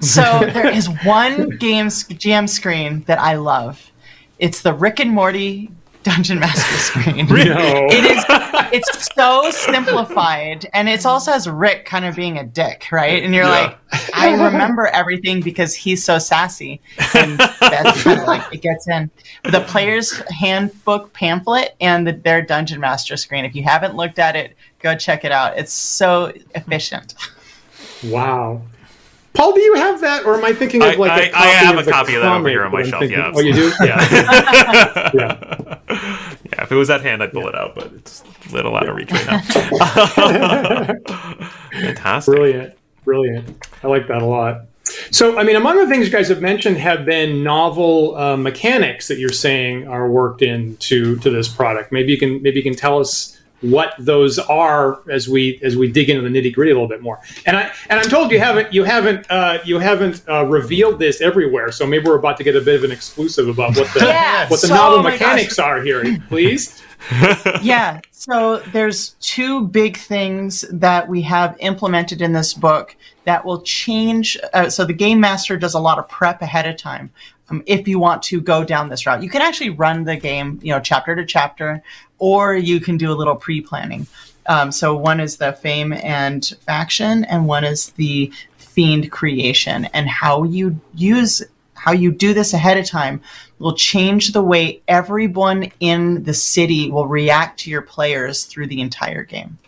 [0.00, 0.22] So
[0.52, 3.90] there is one game GM screen that I love.
[4.38, 5.70] It's the Rick and Morty
[6.04, 7.26] Dungeon Master screen.
[7.26, 7.86] No.
[7.90, 8.24] It is.
[8.72, 13.22] It's so simplified, and it also has Rick kind of being a dick, right?
[13.22, 13.74] And you're Yeah.
[13.92, 16.80] like, I remember everything because he's so sassy,
[17.14, 19.10] and that's kind of like it gets in.
[19.44, 23.44] The player's handbook pamphlet and the, their Dungeon Master screen.
[23.44, 25.56] If you haven't looked at it, go check it out.
[25.58, 27.14] It's so efficient.
[28.04, 28.62] Wow.
[29.34, 31.46] Paul, do you have that, or am I thinking of like I- a copy I
[31.48, 33.52] have of a copy of that over here on my shelf, thinking- yeah, Oh, you
[33.52, 33.72] do?
[33.82, 35.10] Yeah.
[35.14, 35.78] Yeah.
[35.90, 38.88] yeah, if it was at hand, I'd pull it out, but it's a little out
[38.88, 39.40] of reach right now.
[41.72, 42.34] Fantastic.
[42.34, 42.74] Brilliant.
[43.04, 43.68] Brilliant.
[43.82, 44.62] I like that a lot.
[45.10, 49.08] So, I mean, among the things you guys have mentioned have been novel uh, mechanics
[49.08, 51.90] that you're saying are worked into to this product.
[51.92, 53.38] Maybe you can maybe you can tell us
[53.70, 57.02] what those are as we as we dig into the nitty gritty a little bit
[57.02, 57.20] more.
[57.46, 61.20] And I and I'm told you haven't you haven't uh, you haven't uh, revealed this
[61.20, 61.72] everywhere.
[61.72, 64.48] So maybe we're about to get a bit of an exclusive about what the Yeah,
[64.48, 66.04] what the so- novel oh mechanics are here.
[66.28, 66.82] Please.
[67.62, 73.60] yeah so there's two big things that we have implemented in this book that will
[73.60, 77.10] change uh, so the game master does a lot of prep ahead of time
[77.50, 80.58] um, if you want to go down this route you can actually run the game
[80.62, 81.82] you know chapter to chapter
[82.18, 84.06] or you can do a little pre-planning
[84.46, 90.08] um, so one is the fame and faction and one is the fiend creation and
[90.08, 91.42] how you use
[91.74, 93.20] how you do this ahead of time
[93.58, 98.80] will change the way everyone in the city will react to your players through the
[98.80, 99.58] entire game.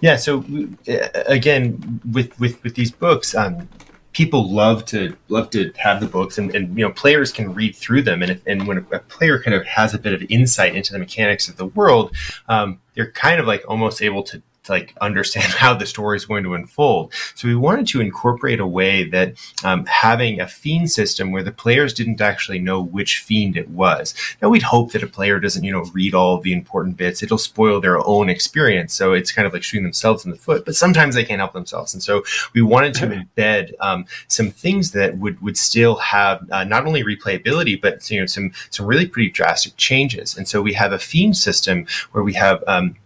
[0.00, 0.16] Yeah.
[0.16, 0.44] So
[0.88, 3.68] uh, again, with with with these books, um,
[4.12, 7.74] people love to love to have the books, and, and you know, players can read
[7.76, 10.74] through them, and if, and when a player kind of has a bit of insight
[10.74, 12.14] into the mechanics of the world,
[12.48, 14.42] um, they're kind of like almost able to.
[14.64, 17.12] To like understand how the story is going to unfold.
[17.34, 21.52] So we wanted to incorporate a way that um, having a fiend system where the
[21.52, 24.14] players didn't actually know which fiend it was.
[24.42, 27.22] Now we'd hope that a player doesn't, you know, read all the important bits.
[27.22, 28.94] It'll spoil their own experience.
[28.94, 30.64] So it's kind of like shooting themselves in the foot.
[30.64, 32.22] But sometimes they can't help themselves, and so
[32.54, 37.02] we wanted to embed um, some things that would would still have uh, not only
[37.02, 40.36] replayability, but you know some some really pretty drastic changes.
[40.36, 42.96] And so we have a fiend system where we have um,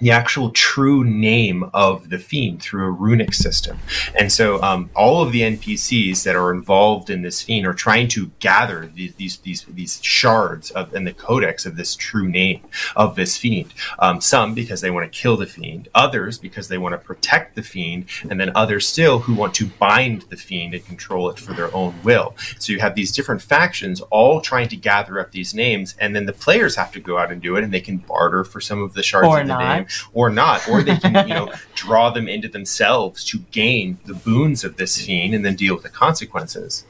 [0.00, 3.78] the actual true name of the fiend through a runic system.
[4.18, 8.08] And so um, all of the NPCs that are involved in this fiend are trying
[8.08, 12.62] to gather these these these, these shards of and the codex of this true name
[12.96, 13.72] of this fiend.
[13.98, 17.54] Um, some because they want to kill the fiend, others because they want to protect
[17.54, 21.38] the fiend, and then others still who want to bind the fiend and control it
[21.38, 22.34] for their own will.
[22.58, 26.24] So you have these different factions all trying to gather up these names, and then
[26.26, 28.82] the players have to go out and do it, and they can barter for some
[28.82, 29.76] of the shards Or of the not.
[29.76, 34.14] name or not, or they can, you know, draw them into themselves to gain the
[34.14, 36.84] boons of this fiend and then deal with the consequences.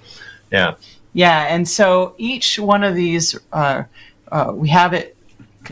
[0.50, 0.74] Yeah.
[1.12, 3.84] Yeah, and so each one of these, uh,
[4.30, 5.16] uh, we have it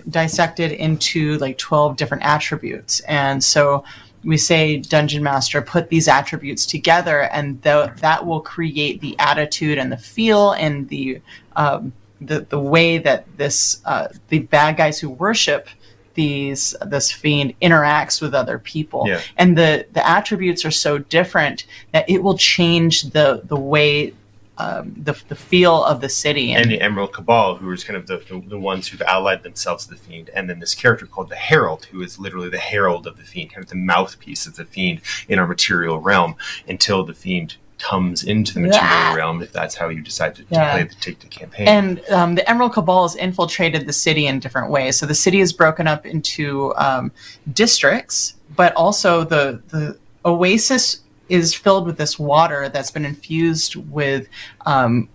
[0.09, 3.01] dissected into like 12 different attributes.
[3.01, 3.85] And so
[4.25, 9.79] we say, Dungeon Master, put these attributes together, and th- that will create the attitude
[9.79, 11.21] and the feel and the,
[11.55, 15.69] um, the, the way that this, uh, the bad guys who worship
[16.19, 19.05] these this fiend interacts with other people.
[19.07, 19.21] Yeah.
[19.37, 24.13] and the the attributes are so different that it will change the the way
[24.61, 26.53] um, the, the feel of the city.
[26.53, 29.87] And the Emerald Cabal, who is kind of the, the, the ones who've allied themselves
[29.87, 33.07] to the Fiend, and then this character called the Herald, who is literally the herald
[33.07, 36.35] of the Fiend, kind of the mouthpiece of the Fiend in our material realm
[36.67, 39.15] until the Fiend comes into the material Yeah.
[39.15, 40.73] realm, if that's how you decide to, Yeah.
[40.73, 41.69] play the, take the campaign.
[41.69, 44.97] And um, the Emerald Cabal has infiltrated the city in different ways.
[44.97, 47.13] So the city is broken up into um,
[47.53, 54.27] districts, but also the the oasis is filled with this water that's been infused with
[54.67, 55.09] um,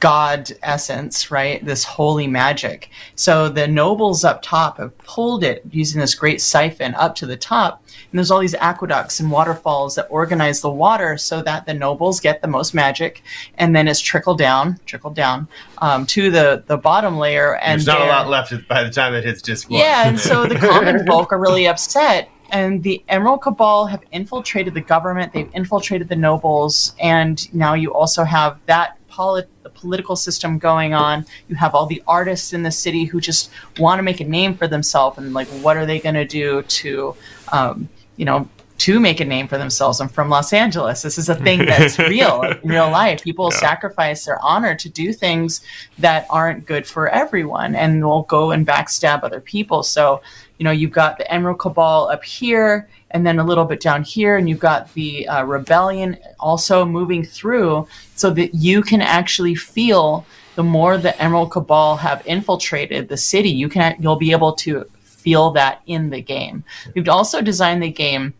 [0.00, 1.64] God essence, right?
[1.64, 2.88] This holy magic.
[3.16, 7.36] So the nobles up top have pulled it using this great siphon up to the
[7.36, 7.84] top.
[8.10, 12.18] And there's all these aqueducts and waterfalls that organize the water so that the nobles
[12.18, 13.22] get the most magic.
[13.58, 15.46] And then it's trickled down, trickled down
[15.78, 17.56] um, to the, the bottom layer.
[17.56, 19.80] And There's not a lot left by the time it hits disc one.
[19.80, 22.30] yeah, and so the common folk are really upset.
[22.52, 27.94] And the Emerald Cabal have infiltrated the government, they've infiltrated the nobles, and now you
[27.94, 31.26] also have that polit- the political system going on.
[31.48, 34.54] You have all the artists in the city who just want to make a name
[34.54, 37.14] for themselves, and like, what are they going to do to,
[37.52, 40.00] um, you know, to make a name for themselves?
[40.00, 41.02] I'm from Los Angeles.
[41.02, 43.22] This is a thing that's real in real life.
[43.22, 45.60] People sacrifice their honor to do things
[45.98, 49.82] that aren't good for everyone, and will go and backstab other people.
[49.82, 50.22] So,
[50.58, 54.02] you know, you've got the Emerald Cabal up here, and then a little bit down
[54.02, 59.54] here, and you've got the uh, rebellion also moving through, so that you can actually
[59.54, 60.24] feel.
[60.56, 64.84] The more the Emerald Cabal have infiltrated the city, you can you'll be able to
[65.02, 66.64] feel that in the game.
[66.94, 68.34] We've also designed the game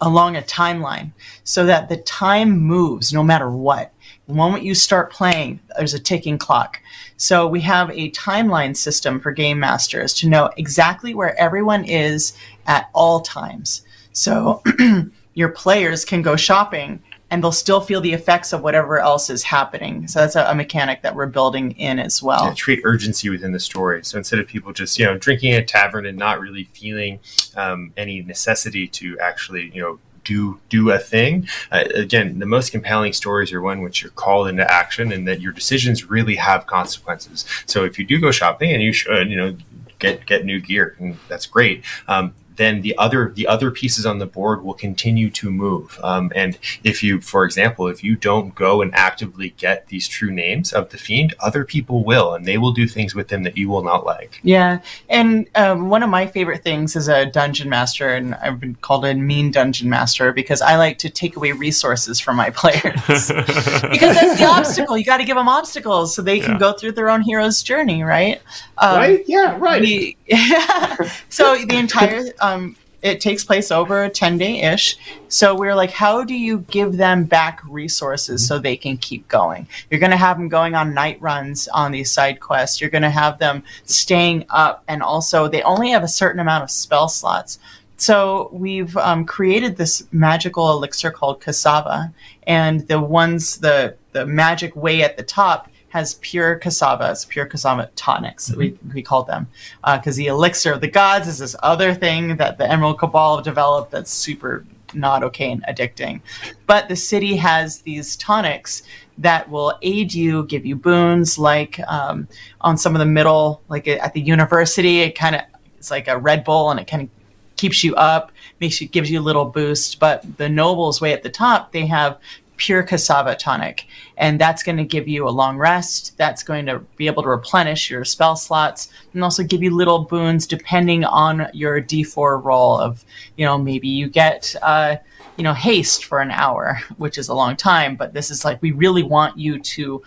[0.00, 1.12] along a timeline
[1.44, 3.92] so that the time moves no matter what.
[4.26, 6.80] The moment you start playing, there's a ticking clock.
[7.16, 12.36] So we have a timeline system for game masters to know exactly where everyone is
[12.66, 13.82] at all times.
[14.12, 14.62] So
[15.34, 19.42] your players can go shopping and they'll still feel the effects of whatever else is
[19.42, 20.06] happening.
[20.06, 22.44] So that's a, a mechanic that we're building in as well.
[22.44, 24.04] Yeah, treat urgency within the story.
[24.04, 27.20] So instead of people just you know drinking at a tavern and not really feeling
[27.56, 31.48] um, any necessity to actually you know do do a thing.
[31.70, 35.40] Uh, again, the most compelling stories are one which you're called into action and that
[35.40, 37.46] your decisions really have consequences.
[37.64, 39.56] So if you do go shopping and you should you know
[39.98, 41.82] get get new gear and that's great.
[42.08, 45.98] Um, then the other the other pieces on the board will continue to move.
[46.02, 50.30] Um, and if you, for example, if you don't go and actively get these true
[50.30, 53.56] names of the fiend, other people will, and they will do things with them that
[53.56, 54.40] you will not like.
[54.42, 58.74] Yeah, and um, one of my favorite things is a dungeon master, and I've been
[58.76, 62.82] called a mean dungeon master because I like to take away resources from my players.
[63.32, 64.96] because that's the obstacle.
[64.98, 66.58] You got to give them obstacles so they can Yeah.
[66.58, 68.40] go through their own hero's journey, right?
[68.78, 69.24] Um, right?
[69.26, 69.82] Yeah, right.
[69.82, 70.96] the- yeah.
[71.28, 74.96] So the entire um, it takes place over a ten day ish.
[75.28, 79.66] So we're like, how do you give them back resources so they can keep going?
[79.90, 82.80] You're going to have them going on night runs on these side quests.
[82.80, 86.62] You're going to have them staying up, and also they only have a certain amount
[86.62, 87.58] of spell slots.
[87.96, 92.12] So we've um, created this magical elixir called cassava,
[92.46, 97.10] and the ones the the magic way at the top has pure cassava.
[97.10, 98.50] It's pure cassava tonics.
[98.56, 99.46] We we call them
[99.84, 103.44] because the elixir of the gods is this other thing that the Emerald Cabal have
[103.44, 106.22] developed that's super not okay and addicting.
[106.66, 108.84] But the city has these tonics
[109.18, 112.26] that will aid you, give you boons, like um,
[112.62, 115.42] on some of the middle, like at the university, it kind of
[115.76, 117.10] it's like a Red Bull and it kind of
[117.56, 120.00] keeps you up, makes you gives you a little boost.
[120.00, 122.18] But the nobles way at the top, they have
[122.62, 126.16] pure cassava tonic, and that's going to give you a long rest.
[126.16, 130.04] That's going to be able to replenish your spell slots and also give you little
[130.04, 132.78] boons depending on your D4 roll.
[132.78, 133.04] Of
[133.36, 134.54] you know maybe you get.
[134.62, 134.96] Uh,
[135.38, 138.60] you know, haste for an hour, which is a long time, but this is like
[138.60, 140.02] we really want you to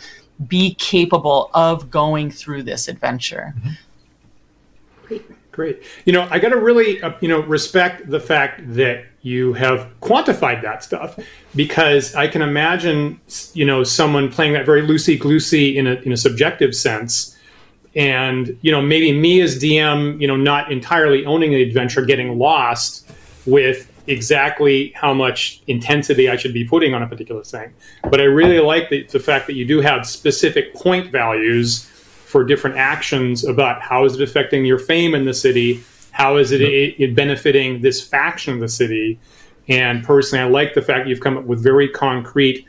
[0.48, 3.56] be capable of going through this adventure.
[5.52, 5.82] Great.
[6.06, 9.90] You know, I got to really, uh, you know, respect the fact that you have
[10.02, 11.18] quantified that stuff
[11.56, 13.20] because I can imagine,
[13.56, 17.36] you know, someone playing that very loosey goosey in a in a subjective sense,
[17.96, 22.38] and you know, maybe me as DM, you know, not entirely owning the adventure, getting
[22.38, 23.10] lost
[23.48, 27.74] with exactly how much intensity I should be putting on a particular thing.
[28.04, 31.86] But I really like the, the fact that you do have specific point values
[32.26, 35.84] for different actions about how is it affecting your fame in the city,
[36.15, 39.19] how is it, it, it benefiting this faction of the city,
[39.67, 42.65] and personally, I like the fact you've come up with very concrete.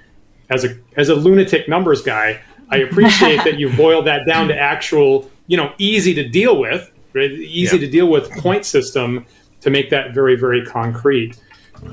[0.51, 4.59] As a as a lunatic numbers guy, I appreciate that you've boiled that down to
[4.59, 7.31] actual, you know, easy to deal with right?
[7.33, 7.81] easy yeah.
[7.81, 9.27] to deal with point system
[9.61, 11.41] to make that very very concrete.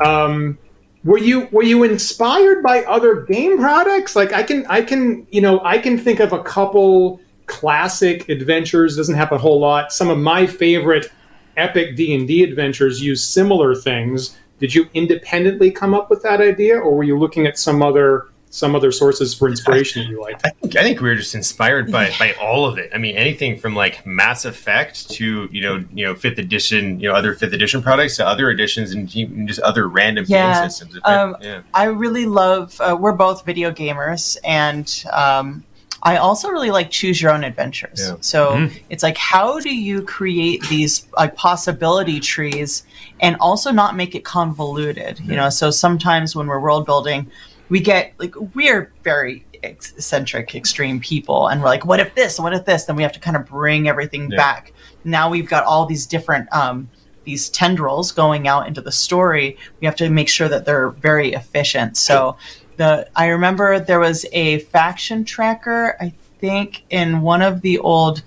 [0.03, 0.57] Um,
[1.03, 4.15] were you were you inspired by other game products?
[4.15, 8.97] Like I can I can you know I can think of a couple classic adventures.
[8.97, 9.91] Doesn't happen a whole lot.
[9.91, 11.11] Some of my favorite
[11.57, 14.37] epic D and D adventures use similar things.
[14.59, 18.27] Did you independently come up with that idea, or were you looking at some other
[18.53, 20.45] some other sources for inspiration that you liked?
[20.45, 22.91] I think, I think we were just inspired by by all of it.
[22.93, 27.09] I mean, anything from like Mass Effect to you know you know fifth edition, you
[27.09, 29.09] know other fifth edition products to other editions and
[29.47, 30.61] just other random yeah.
[30.61, 30.99] game systems.
[31.03, 31.63] Um, yeah.
[31.73, 32.79] I really love.
[32.79, 35.63] Uh, we're both video gamers, and um,
[36.03, 37.99] I also really like choose your own adventures.
[37.99, 38.15] Yeah.
[38.21, 38.77] So mm-hmm.
[38.89, 42.83] it's like, how do you create these like possibility trees
[43.21, 45.19] and also not make it convoluted?
[45.21, 47.31] You know, so sometimes when we're world building
[47.69, 52.39] we get like we're very eccentric, extreme people, and we're like, what if this?
[52.39, 52.85] What if this?
[52.85, 54.37] Then we have to kind of bring everything yeah.
[54.37, 54.73] back.
[55.03, 56.89] Now we've got all these different um,
[57.23, 59.57] these tendrils going out into the story.
[59.79, 61.97] We have to make sure that they're very efficient.
[61.97, 62.37] So
[62.77, 65.97] the I remember there was a faction tracker.
[65.99, 68.23] I think in one of the old.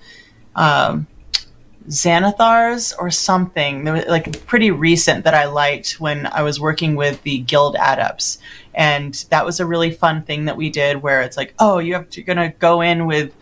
[0.55, 1.07] Um,
[1.87, 3.85] Xanathars or something.
[3.85, 8.39] Was like pretty recent that I liked when I was working with the Guild Adepts,
[8.77, 11.93] and that was a really fun thing that we did where it's like oh you
[11.95, 13.33] have to, you're gonna go in with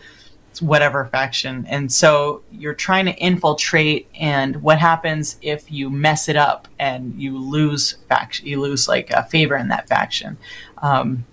[0.62, 6.36] whatever faction and so you're trying to infiltrate and what happens if you mess it
[6.36, 10.38] up and you lose faction you lose like a favor in that faction
[10.82, 11.24] um,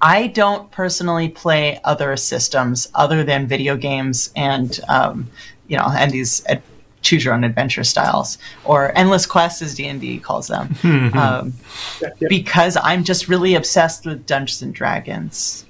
[0.00, 5.30] i don't personally play other systems other than video games and um,
[5.68, 6.44] you know and these
[7.02, 10.68] choose your own adventure styles or endless quests as d&d calls them.
[10.68, 11.18] Mm-hmm.
[11.18, 11.52] um,
[12.28, 15.64] because i'm just really obsessed with dungeons and dragons.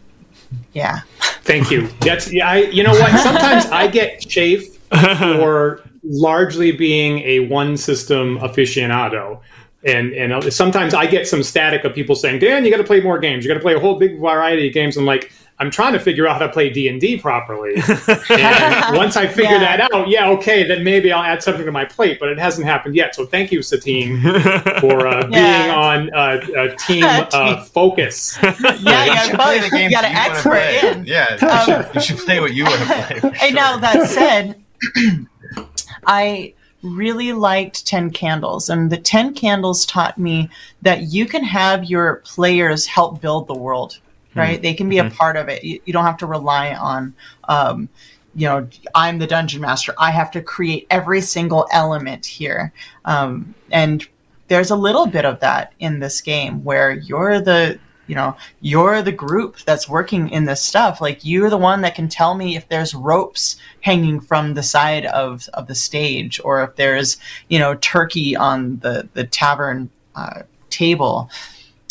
[0.73, 1.01] Yeah.
[1.43, 1.89] Thank you.
[2.01, 3.21] That's yeah I, you know what?
[3.23, 9.41] Sometimes i get chafe for largely being a one system aficionado
[9.85, 13.01] and and sometimes i get some static of people saying dan you got to play
[13.01, 15.71] more games you got to play a whole big variety of games i'm like I'm
[15.71, 17.75] trying to figure out how to play D and D properly.
[18.31, 19.77] and once I figure yeah.
[19.77, 22.19] that out, yeah, okay, then maybe I'll add something to my plate.
[22.19, 23.15] But it hasn't happened yet.
[23.15, 24.21] So thank you, Satine,
[24.81, 25.63] for uh, yeah.
[25.63, 28.37] being on uh, team uh, focus.
[28.43, 31.07] yeah, you, you play the games you got an expert in.
[31.07, 33.21] Yeah, um, you should play what you want to play.
[33.21, 33.31] Sure.
[33.31, 34.61] Hey, now that said,
[36.07, 36.55] I
[36.85, 40.51] really liked 10 candles and the 10 candles taught me
[40.83, 43.99] that you can have your players help build the world
[44.35, 44.55] right?
[44.55, 44.63] Mm-hmm.
[44.63, 45.09] They can be mm-hmm.
[45.09, 45.65] a part of it.
[45.65, 47.15] You, you, don't have to rely on,
[47.45, 47.89] um,
[48.35, 49.95] you know, I'm the dungeon master.
[49.99, 52.73] I have to create every single element here.
[53.05, 54.07] Um, and
[54.49, 59.03] there's a little bit of that in this game where you're the, you know, you're
[59.03, 61.01] the group that's working in this stuff.
[61.01, 65.07] Like you're the one that can tell me if there's ropes hanging from the side
[65.07, 67.17] of, of the stage or if there's,
[67.49, 71.31] you know, turkey on the, the tavern uh, table.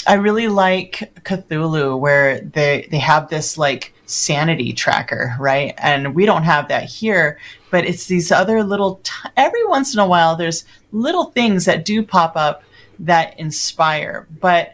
[0.05, 5.73] I really like Cthulhu where they they have this like sanity tracker, right?
[5.77, 7.39] And we don't have that here,
[7.71, 11.85] but it's these other little t- every once in a while there's little things that
[11.85, 12.63] do pop up
[12.99, 14.27] that inspire.
[14.39, 14.73] But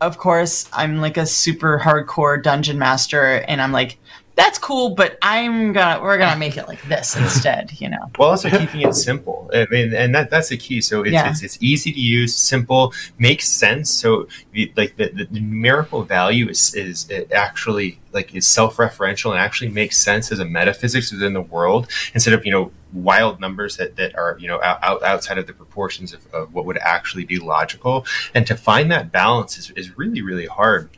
[0.00, 3.98] of course, I'm like a super hardcore dungeon master and I'm like
[4.36, 8.10] that's cool, but I'm gonna we're gonna make it like this instead, you know.
[8.18, 9.50] Well, also keeping it simple.
[9.52, 10.82] I mean, and that that's the key.
[10.82, 11.30] So it's, yeah.
[11.30, 13.90] it's, it's easy to use, simple, makes sense.
[13.90, 14.28] So
[14.76, 20.30] like the, the, numerical value is is actually like is self-referential and actually makes sense
[20.30, 24.36] as a metaphysics within the world instead of you know wild numbers that, that are
[24.38, 28.46] you know out, outside of the proportions of, of what would actually be logical and
[28.46, 30.88] to find that balance is, is really really hard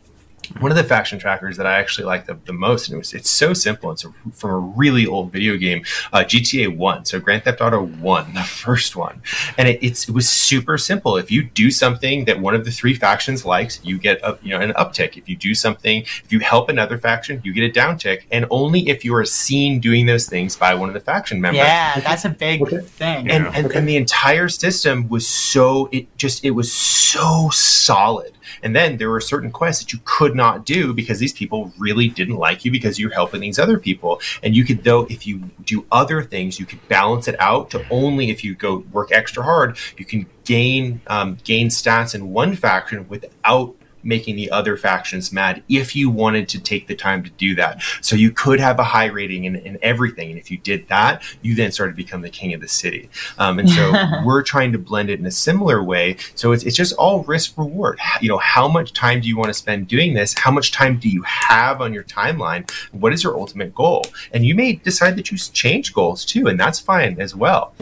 [0.60, 3.14] one of the faction trackers that I actually like the, the most, and it was,
[3.14, 3.90] it's so simple.
[3.90, 7.86] It's a, from a really old video game, uh, GTA One, so Grand Theft Auto
[7.86, 9.22] One, the first one,
[9.56, 11.16] and it, it was super simple.
[11.16, 14.50] If you do something that one of the three factions likes, you get a, you
[14.50, 15.16] know an uptick.
[15.16, 18.88] If you do something, if you help another faction, you get a downtick, and only
[18.88, 21.58] if you are seen doing those things by one of the faction members.
[21.58, 22.80] Yeah, that's a big okay.
[22.80, 23.30] thing.
[23.30, 28.74] And, and, and the entire system was so it just it was so solid and
[28.74, 32.36] then there were certain quests that you could not do because these people really didn't
[32.36, 34.20] like you because you're helping these other people.
[34.42, 37.84] And you could, though, if you do other things, you could balance it out to
[37.90, 42.56] only if you go work extra hard, you can gain um, gain stats in one
[42.56, 47.30] faction without making the other factions mad if you wanted to take the time to
[47.30, 47.82] do that.
[48.00, 50.30] So you could have a high rating in, in everything.
[50.30, 53.08] And if you did that, you then started to become the king of the city.
[53.38, 53.92] Um, and so
[54.24, 56.16] we're trying to blend it in a similar way.
[56.34, 57.98] So it's, it's just all risk reward.
[58.20, 60.34] You know, how much time do you want to spend doing this?
[60.34, 62.70] How much time do you have on your timeline?
[62.92, 64.04] What is your ultimate goal?
[64.32, 67.74] And you may decide that you change goals too, and that's fine as well.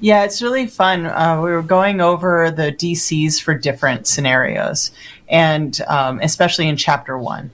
[0.00, 1.06] Yeah, it's really fun.
[1.06, 4.90] Uh, we were going over the DCs for different scenarios,
[5.28, 7.50] and um, especially in chapter one.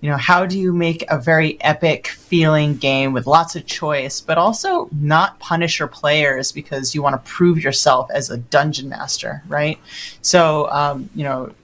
[0.00, 4.20] You know, how do you make a very epic feeling game with lots of choice,
[4.20, 8.90] but also not punish your players because you want to prove yourself as a dungeon
[8.90, 9.78] master, right?
[10.20, 11.54] So, um, you know,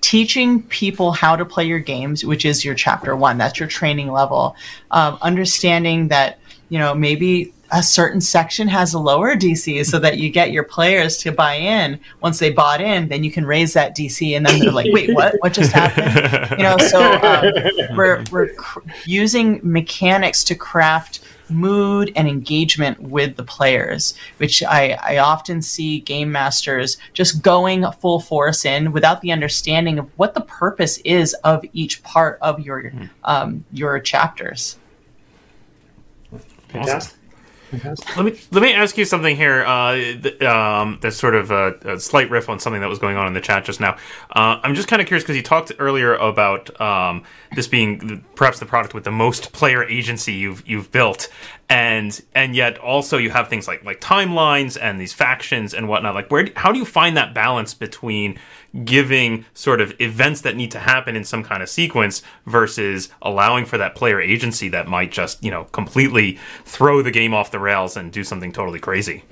[0.00, 4.10] teaching people how to play your games, which is your chapter one, that's your training
[4.10, 4.56] level.
[4.90, 10.18] Um, understanding that, you know, maybe a certain section has a lower DC so that
[10.18, 11.98] you get your players to buy in.
[12.20, 15.14] Once they bought in, then you can raise that DC, and then they're like, "Wait,
[15.14, 15.34] what?
[15.40, 16.76] What just happened?" You know.
[16.78, 24.14] So um, we're we're cr- using mechanics to craft mood and engagement with the players,
[24.38, 29.98] which I, I often see game masters just going full force in without the understanding
[29.98, 32.92] of what the purpose is of each part of your
[33.24, 34.78] um, your chapters.
[36.68, 37.16] Fantastic.
[38.16, 39.64] Let me let me ask you something here.
[39.64, 43.16] Uh, th- um, that's sort of a, a, slight riff on something that was going
[43.16, 43.96] on in the chat just now.
[44.30, 47.24] Uh, I'm just kind of curious because you talked earlier about um,
[47.54, 51.28] this being perhaps the product with the most player agency you've you've built,
[51.68, 56.14] and and yet also you have things like like timelines and these factions and whatnot.
[56.14, 58.38] Like where how do you find that balance between
[58.84, 63.64] giving sort of events that need to happen in some kind of sequence versus allowing
[63.64, 67.58] for that player agency that might just you know completely throw the game off the
[67.58, 69.24] rails and do something totally crazy.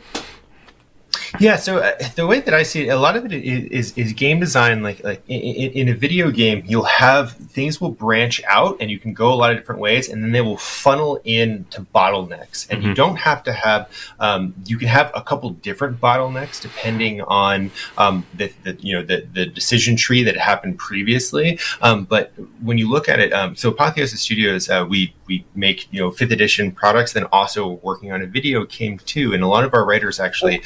[1.40, 4.12] Yeah, so uh, the way that I see it, a lot of it is is,
[4.12, 4.82] game design.
[4.82, 8.98] Like like in, in, a video game, you'll have things will branch out, and you
[8.98, 12.68] can go a lot of different ways, and then they will funnel in to bottlenecks.
[12.70, 12.88] And mm-hmm.
[12.88, 13.90] you don't have to have.
[14.20, 19.02] Um, you can have a couple different bottlenecks depending on um, the, the, you know
[19.02, 21.58] the, the decision tree that happened previously.
[21.82, 22.32] Um, but
[22.62, 26.12] when you look at it, um, so Apotheosis Studios, uh, we we make you know
[26.12, 29.74] fifth edition products, then also working on a video game too, and a lot of
[29.74, 30.62] our writers actually.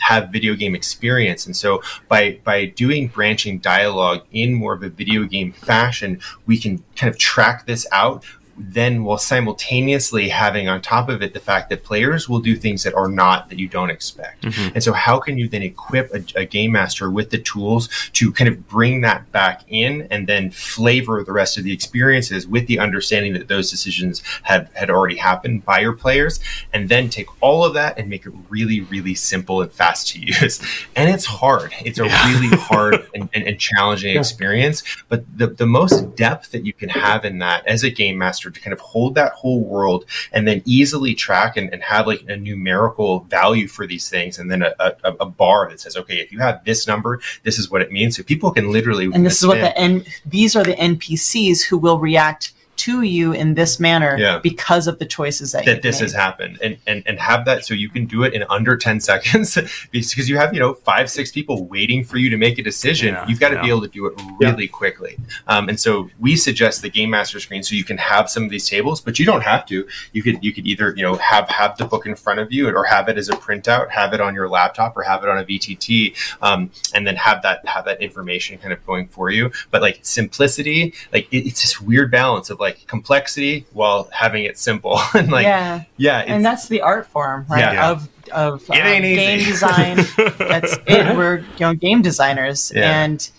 [0.00, 1.46] Have video game experience.
[1.46, 6.58] And so by by doing branching dialogue in more of a video game fashion, we
[6.58, 8.24] can kind of track this out
[8.56, 12.82] then while simultaneously having on top of it the fact that players will do things
[12.82, 14.42] that are not that you don't expect.
[14.42, 14.74] Mm-hmm.
[14.74, 18.32] And so how can you then equip a, a, game master with the tools to
[18.32, 22.66] kind of bring that back in and then flavor the rest of the experiences with
[22.66, 26.40] the understanding that those decisions have had already happened by your players
[26.72, 30.20] and then take all of that and make it really, really simple and fast to
[30.20, 30.60] use.
[30.96, 31.72] And it's hard.
[31.84, 32.28] It's a yeah.
[32.28, 34.20] really hard and, and, and challenging yeah.
[34.20, 34.82] experience.
[35.08, 38.39] But the, the most depth that you can have in that as a game master
[38.48, 42.22] to kind of hold that whole world and then easily track and, and have like
[42.28, 46.18] a numerical value for these things and then a, a, a, bar that says okay
[46.18, 48.16] if you have this number this is what it means.
[48.16, 51.76] So people can literally and this is what the n these are the npcs who
[51.76, 54.38] will react to you in this manner yeah.
[54.38, 56.06] because of the choices that, that this made.
[56.06, 56.58] has happened.
[56.62, 59.58] And, and and have that so you can do it in under 10 seconds.
[59.90, 63.14] Because you have you know five six people waiting for you to make a decision.
[63.14, 63.62] Yeah, you've got to yeah.
[63.62, 65.18] be able to do it really quickly.
[65.46, 68.50] Um, and so we suggest the game master screen so you can have some of
[68.50, 69.86] these tables but you don't have to.
[70.12, 72.68] You could you could either you know have have the book in front of you
[72.68, 75.38] or have it as a printout have it on your laptop or have it on
[75.38, 79.50] a vtt um, and then have that have that information kind of going for you.
[79.70, 84.44] But like simplicity like it, it's this weird balance of like like complexity while having
[84.44, 84.98] it simple.
[85.14, 85.84] And like yeah.
[85.96, 87.90] yeah and that's the art form right yeah.
[87.90, 89.96] of of um, game design.
[90.38, 91.16] That's it.
[91.16, 92.72] We're you know game designers.
[92.74, 93.02] Yeah.
[93.02, 93.30] and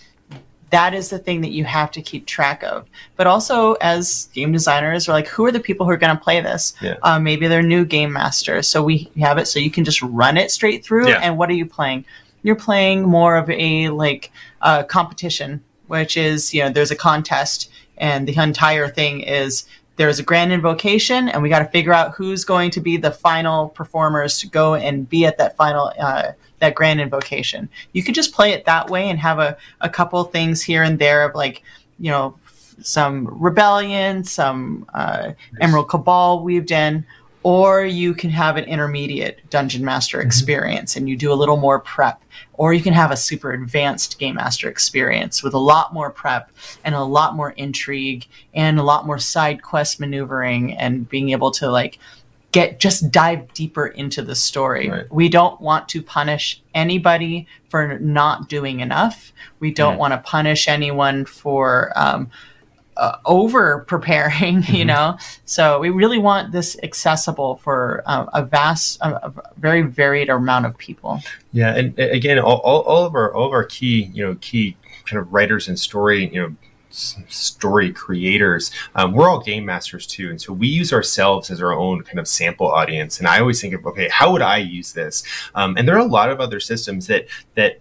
[0.70, 2.86] that is the thing that you have to keep track of.
[3.16, 6.22] But also as game designers we're like who are the people who are going to
[6.22, 6.74] play this?
[6.80, 6.96] Yeah.
[7.02, 8.68] um, maybe they're new game masters.
[8.68, 11.08] So we have it so you can just run it straight through.
[11.08, 11.20] Yeah.
[11.22, 12.04] and what are you playing?
[12.42, 14.30] You're playing more of a like
[14.60, 15.62] uh, competition
[15.92, 17.70] which is you know there's a contest
[18.02, 19.64] and the entire thing is
[19.96, 23.12] there's a grand invocation and we got to figure out who's going to be the
[23.12, 27.68] final performers to go and be at that final uh, that grand invocation.
[27.92, 30.98] You could just play it that way and have a, a couple things here and
[30.98, 31.62] there of like
[32.00, 32.36] you know
[32.80, 37.06] some rebellion some uh, emerald cabal weaved in
[37.42, 40.26] or you can have an intermediate dungeon master mm-hmm.
[40.26, 42.22] experience and you do a little more prep
[42.54, 46.50] or you can have a super advanced game master experience with a lot more prep
[46.84, 51.50] and a lot more intrigue and a lot more side quest maneuvering and being able
[51.50, 51.98] to like
[52.52, 54.88] get just dive deeper into the story.
[54.88, 55.12] Right.
[55.12, 59.32] We don't want to punish anybody for not doing enough.
[59.58, 62.30] We don't want to punish anyone for um,
[62.96, 64.62] uh, over preparing.
[64.72, 64.86] You Mhm.
[64.86, 70.28] know, so we really want this accessible for uh, a vast, a, a very varied
[70.30, 71.20] amount of people.
[71.52, 74.36] Yeah, and uh, again, all, all, all of our all of our key you know
[74.40, 74.76] key
[75.06, 76.54] kind of writers and story you know
[77.28, 81.72] story creators um, we're all game masters too and so we use ourselves as our
[81.72, 84.92] own kind of sample audience and i always think of okay how would i use
[84.92, 85.22] this
[85.54, 87.80] um, and there are a lot of other systems that that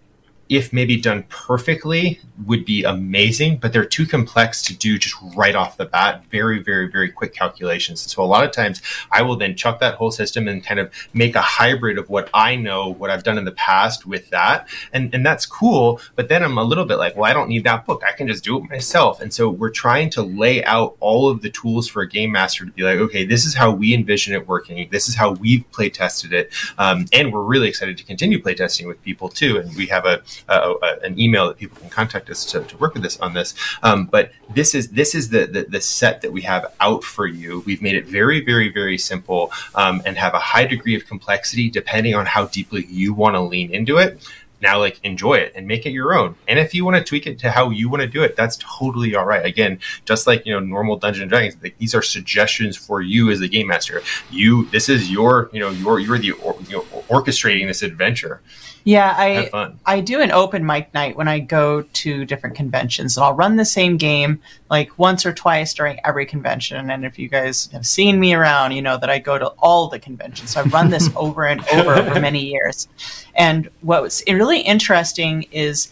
[0.52, 5.56] if maybe done perfectly would be amazing but they're too complex to do just right
[5.56, 6.24] off the bat.
[6.30, 8.02] Very very very quick calculations.
[8.02, 8.82] So a lot of times
[9.12, 12.30] i will then chuck that whole system and kind of make a hybrid of what
[12.34, 14.68] i know what i've done in the past with that.
[14.92, 17.64] And and that's cool but then i'm a little bit like well i don't need
[17.64, 18.04] that book.
[18.06, 19.22] I can just do it myself.
[19.22, 22.66] And so we're trying to lay out all of the tools for a game master
[22.66, 24.90] to be like okay this is how we envision it working.
[24.92, 26.54] This is how we've play tested it.
[26.78, 29.58] Um, and we're really excited to continue play testing with people too.
[29.58, 32.78] And we have a, a, a an email that people can contact us to, to
[32.78, 33.54] work with us on this.
[33.84, 37.28] Um, but this is this is the, the the set that we have out for
[37.28, 37.64] you.
[37.66, 41.70] We've made it very very very simple um, and have a high degree of complexity
[41.70, 44.28] depending on how deeply you want to lean into it.
[44.62, 46.36] Now like enjoy it and make it your own.
[46.48, 48.58] And if you want to tweak it to how you want to do it that's
[48.58, 49.44] totally all right.
[49.44, 53.32] Again just like you know normal dungeon and dragons like, these are suggestions for you
[53.32, 54.04] as the game master.
[54.30, 58.42] You this is your you know your you're the or, you know, orchestrating this adventure
[58.84, 63.24] Yeah, I I do an open mic night when I go to different conventions, and
[63.24, 66.90] I'll run the same game like once or twice during every convention.
[66.90, 69.88] And if you guys have seen me around, you know that I go to all
[69.88, 70.52] the conventions.
[70.52, 72.88] So I've run this over and over over many years.
[73.36, 75.92] And what was really interesting is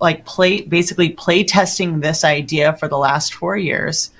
[0.00, 4.10] like play basically play testing this idea for the last four years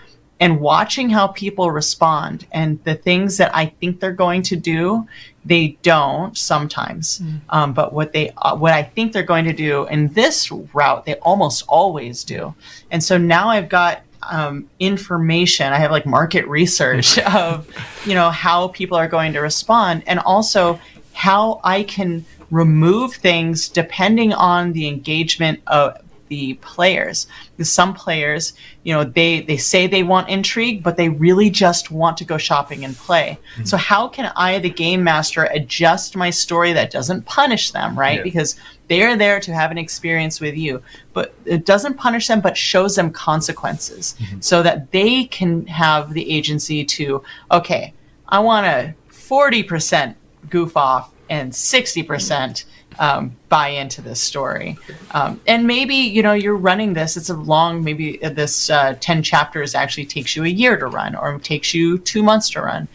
[0.41, 5.07] and watching how people respond and the things that I think they're going to do,
[5.45, 7.20] they don't sometimes.
[7.51, 11.05] Um, but what they uh, what I think they're going to do in this route,
[11.07, 12.55] they almost always do.
[12.91, 15.72] And so now I've got um, information.
[15.72, 17.68] I have like market research of
[18.05, 20.80] you know how people are going to respond, and also
[21.12, 25.97] how I can remove things depending on the engagement of
[26.35, 27.26] the players.
[27.53, 31.91] Because some players you know they they say they want intrigue but they really just
[31.91, 33.39] want to go shopping and play.
[33.55, 33.64] Mm-hmm.
[33.64, 38.18] So how can i the game master adjust my story that doesn't punish them right?
[38.18, 38.30] Yeah.
[38.30, 38.57] because
[38.89, 40.82] they're there to have an experience with you.
[41.12, 44.05] But it doesn't punish them but shows them consequences.
[44.18, 44.41] Mm-hmm.
[44.41, 47.93] So that they can have the agency to okay
[48.28, 50.14] i want a 40%
[50.51, 52.64] goof off and 60%
[52.99, 54.76] um, buy into this story.
[55.12, 59.22] Um, and maybe, you know, you're running this, it's a long, maybe this uh, 10
[59.22, 62.88] chapters actually takes you a year to run or takes you two months to run.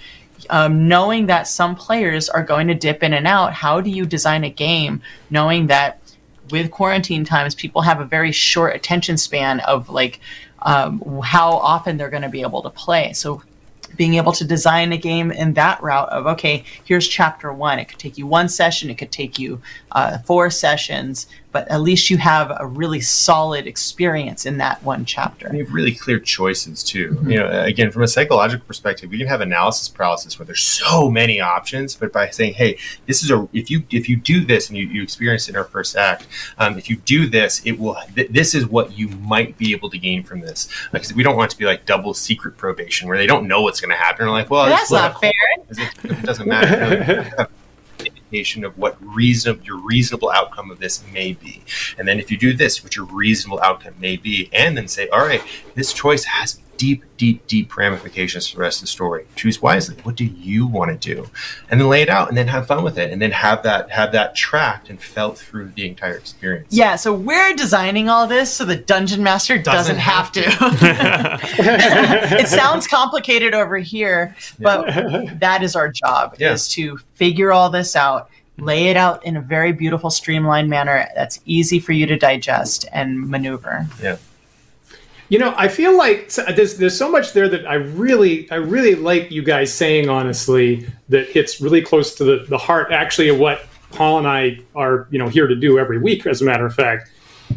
[0.50, 4.06] Um, knowing that some players are going to dip in and out, how do you
[4.06, 6.00] design a game knowing that
[6.52, 10.20] with quarantine times, people have a very short attention span of like
[10.64, 13.14] um, how often they're going to be able to play.
[13.14, 13.44] So
[13.96, 17.86] being able to design a game in that route of okay here's chapter one it
[17.86, 19.60] could take you one session it could take you
[19.92, 25.04] uh, four sessions but at least you have a really solid experience in that one
[25.04, 27.18] chapter And you have really clear choices too.
[27.24, 31.10] You know, again, from a psychological perspective, we can have analysis paralysis where there's so
[31.10, 31.96] many options.
[31.96, 32.78] But by saying, "Hey,
[33.08, 35.56] this is a if you if you do this and you, you experience it in
[35.58, 36.28] our first act,
[36.60, 37.98] um, if you do this, it will.
[38.16, 41.36] Th- this is what you might be able to gain from this." Because we don't
[41.36, 43.98] want it to be like double secret probation where they don't know what's going to
[43.98, 44.26] happen.
[44.26, 45.34] They're like, "Well, I'll that's not it fair
[45.70, 47.48] it, it doesn't matter.
[48.64, 51.64] of what reason your reasonable outcome of this may be.
[51.98, 55.08] And then if you do this what your reasonable outcome may be and then say
[55.10, 55.42] all right
[55.76, 59.26] this choice has deep deep deep ramifications for the rest of the story.
[59.36, 59.98] Choose wisely.
[60.04, 61.30] What do you want to do?
[61.70, 63.92] And then lay it out and then have fun with it and then have that
[63.92, 66.74] have that tracked and felt through the entire experience.
[66.74, 72.38] Yeah so we're designing all this so the dungeon master doesn't, Doesn't have, have to.
[72.40, 74.86] it sounds complicated over here but
[75.40, 76.54] that is our job Yeah.
[76.54, 81.08] is to figure all this out lay it out in a very beautiful streamlined manner
[81.16, 83.86] that's easy for you to digest and maneuver.
[84.02, 84.16] Yeah
[85.30, 88.96] You know, I feel like there's there's so much there that I really I really
[88.96, 93.38] like you guys saying honestly that hits really close to the, the heart actually of
[93.38, 96.66] what Paul and I are you know here to do every week as a matter
[96.66, 97.12] of fact.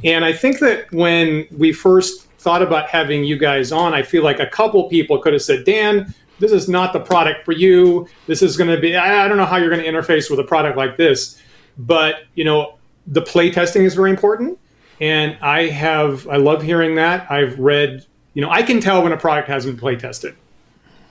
[0.05, 4.23] And I think that when we first thought about having you guys on, I feel
[4.23, 8.07] like a couple people could have said, Dan, this is not the product for you.
[8.27, 10.45] This is going to be I don't know how you're going to interface with a
[10.45, 11.41] product like this,
[11.79, 14.59] but you know the play testing is very important
[15.01, 17.31] and I have I love hearing that.
[17.31, 20.35] I've read, you know, I can tell when a product hasn't play tested,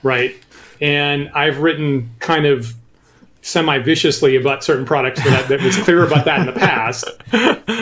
[0.02, 0.36] right?
[0.82, 2.74] and I've written kind of
[3.40, 7.08] semi viciously about certain products that, that was clear about that in the past.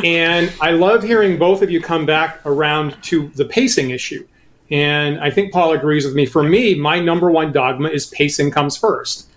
[0.04, 4.26] And I love hearing both of you come back around to the pacing issue.
[4.70, 6.26] And I think Paul agrees with me.
[6.26, 9.28] For me, my number one dogma is pacing comes first.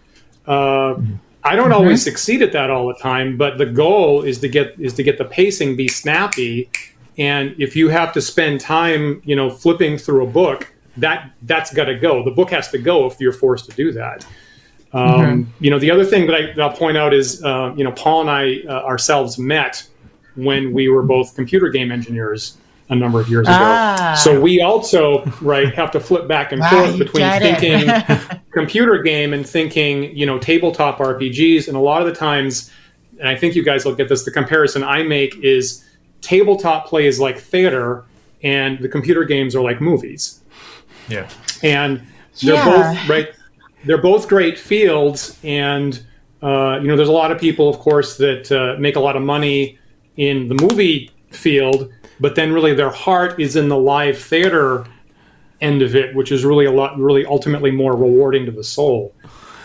[0.45, 0.95] Uh,
[1.43, 1.73] I don't mm-hmm.
[1.73, 5.03] always succeed at that all the time, but the goal is to get is to
[5.03, 6.69] get the pacing be snappy.
[7.17, 11.73] And if you have to spend time, you know, flipping through a book, that that's
[11.73, 12.23] got to go.
[12.23, 14.25] The book has to go if you're forced to do that.
[14.93, 15.51] Um, mm-hmm.
[15.59, 18.21] You know, the other thing that, I, will point out is, uh, you know, Paul
[18.21, 19.87] and I uh, ourselves met
[20.35, 22.57] when we were both computer game engineers
[22.89, 24.13] a number of years ah.
[24.13, 24.19] ago.
[24.19, 27.89] So we also, right, have to flip back and forth between thinking
[28.51, 31.67] computer game and thinking, you know, tabletop RPGs.
[31.67, 32.71] And a lot of the times,
[33.19, 35.85] and I think you guys will get this, the comparison I make is
[36.21, 38.05] tabletop play is like theater
[38.43, 40.41] and the computer games are like movies.
[41.07, 41.29] Yeah.
[41.63, 42.01] And
[42.41, 42.93] they're yeah.
[42.93, 43.29] both, right,
[43.85, 45.39] they're both great fields.
[45.43, 46.05] And,
[46.41, 49.15] uh, you know, there's a lot of people, of course, that uh, make a lot
[49.15, 49.79] of money
[50.17, 51.91] in the movie field
[52.23, 54.85] but then really their heart is in the live theater
[55.59, 59.13] end of it, which is really a lot, really ultimately more rewarding to the soul.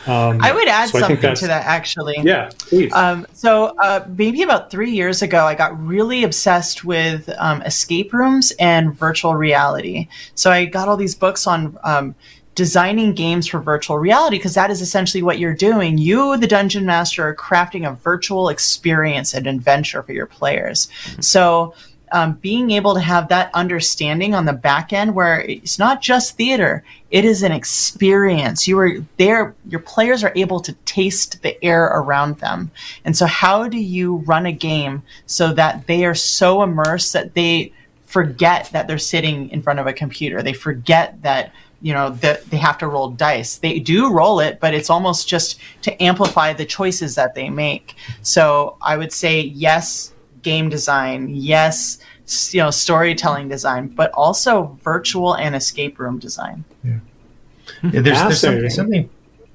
[0.09, 2.17] Um, I would add so something to that actually.
[2.25, 2.93] Yeah, please.
[2.93, 8.13] Um, so uh, maybe about three years ago, I got really obsessed with um, escape
[8.13, 10.09] rooms and virtual reality.
[10.35, 12.17] So I got all these books on um,
[12.59, 15.97] designing games for virtual reality because that is essentially what you're doing.
[15.97, 20.89] You, the dungeon master, are crafting a virtual experience and adventure for your players.
[21.21, 21.73] So
[22.13, 26.37] um, being able to have that understanding on the back end where it's not just
[26.37, 28.69] theater it is an experience.
[28.69, 32.71] You are there your players are able to taste the air around them.
[33.05, 37.35] And so how do you run a game so that they are so immersed that
[37.35, 37.73] they
[38.05, 40.43] forget that they're sitting in front of a computer?
[40.43, 43.57] They forget that you know that they have to roll dice.
[43.57, 47.95] They do roll it but it's almost just to amplify the choices that they make.
[48.21, 50.13] So i would say yes
[50.43, 51.99] game design, yes,
[52.51, 56.65] you know, storytelling design, but also virtual and escape room design.
[56.85, 56.99] Yeah,
[57.83, 59.11] yeah there's, there's something, something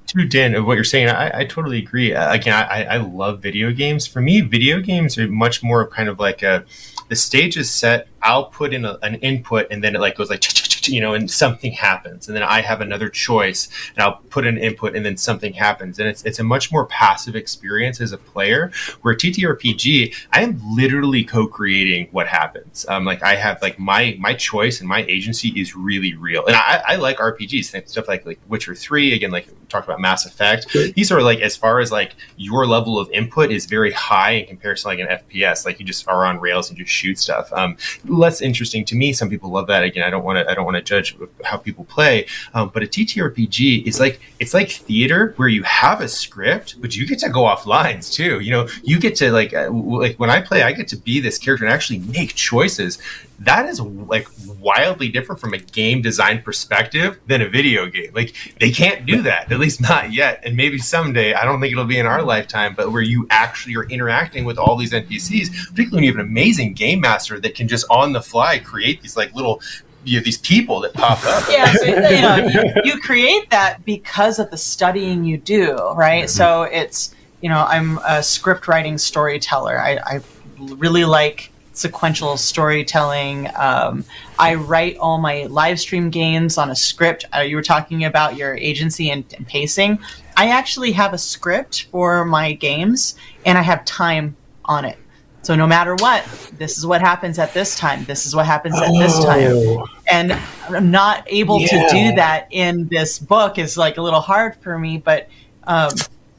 [0.06, 1.08] to Dan of what you're saying.
[1.08, 2.14] I, I totally agree.
[2.14, 4.06] Uh, again, I, I love video games.
[4.06, 6.64] For me, video games are much more of kind of like a
[7.08, 8.08] the stage is set.
[8.24, 10.42] I'll put in a, an input, and then it like goes like
[10.88, 14.58] you know, and something happens, and then I have another choice, and I'll put an
[14.58, 18.18] input, and then something happens, and it's it's a much more passive experience as a
[18.18, 18.72] player.
[19.02, 22.86] Where TTRPG, I am literally co-creating what happens.
[22.88, 26.56] Um, like I have like my my choice and my agency is really real, and
[26.56, 29.12] I, I like RPGs, stuff like like Witcher Three.
[29.12, 30.72] Again, like we talked about Mass Effect.
[30.94, 34.46] These are like as far as like your level of input is very high in
[34.46, 35.64] comparison to like an FPS.
[35.64, 37.52] Like you just are on rails and just shoot stuff.
[37.52, 37.76] Um,
[38.16, 39.12] less interesting to me.
[39.12, 39.82] Some people love that.
[39.82, 40.50] Again, I don't want to.
[40.50, 42.26] I don't want to judge how people play.
[42.52, 46.96] Um, but a TTRPG is like it's like theater where you have a script, but
[46.96, 48.40] you get to go off lines too.
[48.40, 51.20] You know, you get to like uh, like when I play, I get to be
[51.20, 52.98] this character and actually make choices.
[53.40, 54.28] That is like
[54.58, 58.12] wildly different from a game design perspective than a video game.
[58.14, 60.40] Like they can't do that, at least not yet.
[60.44, 63.76] And maybe someday, I don't think it'll be in our lifetime, but where you actually
[63.76, 67.54] are interacting with all these NPCs, particularly when you have an amazing game master that
[67.54, 69.60] can just on the fly create these like little
[70.04, 71.44] you know, these people that pop up.
[71.50, 72.36] Yeah, so, you, know,
[72.74, 76.24] you, you, create that because of the studying you do, right?
[76.24, 76.28] Mm-hmm.
[76.28, 77.14] So it's
[77.44, 79.78] you know, I'm a script writing storyteller.
[79.78, 80.20] I, I
[80.58, 83.48] really like sequential storytelling.
[83.56, 84.04] Um,
[84.38, 87.26] I write all my live stream games on a script.
[87.34, 89.98] Uh, you were talking about your agency and, and pacing.
[90.36, 94.98] I actually have a script for my games, and I have time on it.
[95.42, 96.24] So no matter what,
[96.56, 98.04] this is what happens at this time.
[98.04, 98.98] This is what happens at oh.
[98.98, 99.52] this time.
[99.52, 99.86] Oh.
[100.10, 100.32] And
[100.70, 101.68] I'm not able yeah.
[101.68, 105.28] to do that in this book is like a little hard for me, but
[105.64, 105.90] um,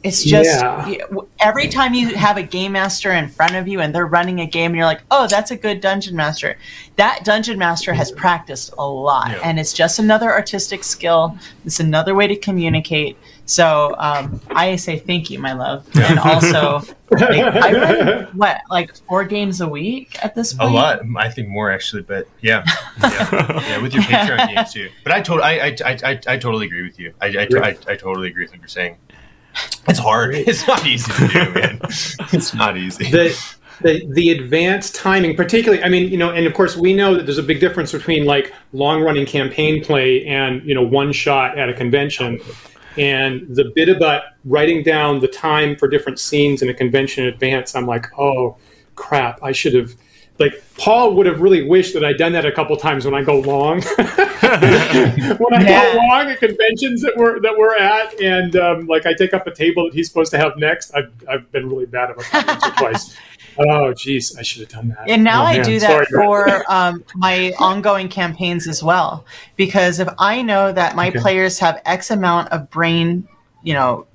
[0.05, 0.97] it's just yeah.
[1.39, 4.45] every time you have a game master in front of you and they're running a
[4.45, 6.57] game and you're like, "Oh, that's a good dungeon master."
[6.95, 9.39] That dungeon master has practiced a lot yeah.
[9.43, 11.37] and it's just another artistic skill.
[11.65, 16.81] It's another way to communicate so um, I say thank you, my love, and also
[17.11, 20.71] like, I run what like four games a week at this point.
[20.71, 22.63] A lot, I think more actually, but yeah,
[23.01, 24.89] yeah, yeah with your Patreon games too.
[25.03, 27.13] But I totally, I, I, I, I, totally agree with you.
[27.21, 28.97] I, I, I, I totally agree with what you're saying.
[29.87, 30.35] It's hard.
[30.35, 31.79] It's not easy to do, man.
[32.33, 33.09] It's not easy.
[33.11, 37.15] The, the, the advanced timing, particularly, I mean, you know, and of course we know
[37.15, 41.11] that there's a big difference between like long running campaign play and, you know, one
[41.11, 42.39] shot at a convention.
[42.97, 47.33] And the bit about writing down the time for different scenes in a convention in
[47.33, 48.57] advance, I'm like, oh
[48.95, 49.95] crap, I should have
[50.37, 53.23] like Paul would have really wished that I'd done that a couple times when I
[53.23, 53.81] go long.
[54.41, 55.93] when I Yeah.
[55.93, 59.47] go long at conventions that we're that we're at, and um, like I take up
[59.47, 62.47] a table that he's supposed to have next, I've I've been really bad about that
[62.47, 63.15] once or twice.
[63.57, 65.09] Oh, geez, I should have done that.
[65.09, 69.25] And now Oh, I do sorry, that for um, my ongoing campaigns as well.
[69.55, 71.19] Because if I know that my Okay.
[71.19, 73.25] players have X amount of brain,
[73.63, 74.07] you know,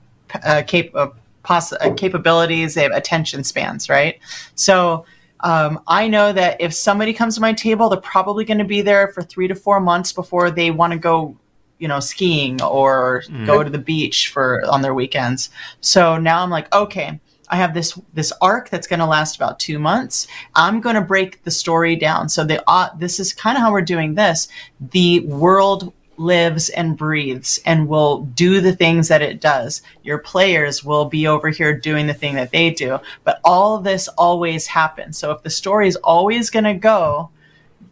[0.45, 1.09] uh, cap- uh,
[1.43, 4.18] poss- uh, capabilities, they have attention spans, right?
[4.57, 5.07] So
[5.43, 8.82] um, I know that if somebody comes to my table, they're probably going to be
[8.82, 11.36] there for three to four months before they want to go,
[11.78, 15.51] you know, skiing or go to the beach for on their weekends.
[15.80, 19.59] So now I'm like, okay, I have this this arc that's going to last about
[19.59, 20.26] two months.
[20.55, 22.28] I'm going to break the story down.
[22.28, 24.49] So the uh, this is kind of how we're doing this.
[24.80, 29.81] The world lives and breathes and will do the things that it does.
[30.03, 34.07] Your players will be over here doing the thing that they do, but all this
[34.09, 35.16] always happens.
[35.16, 37.31] So if the story is always going to go,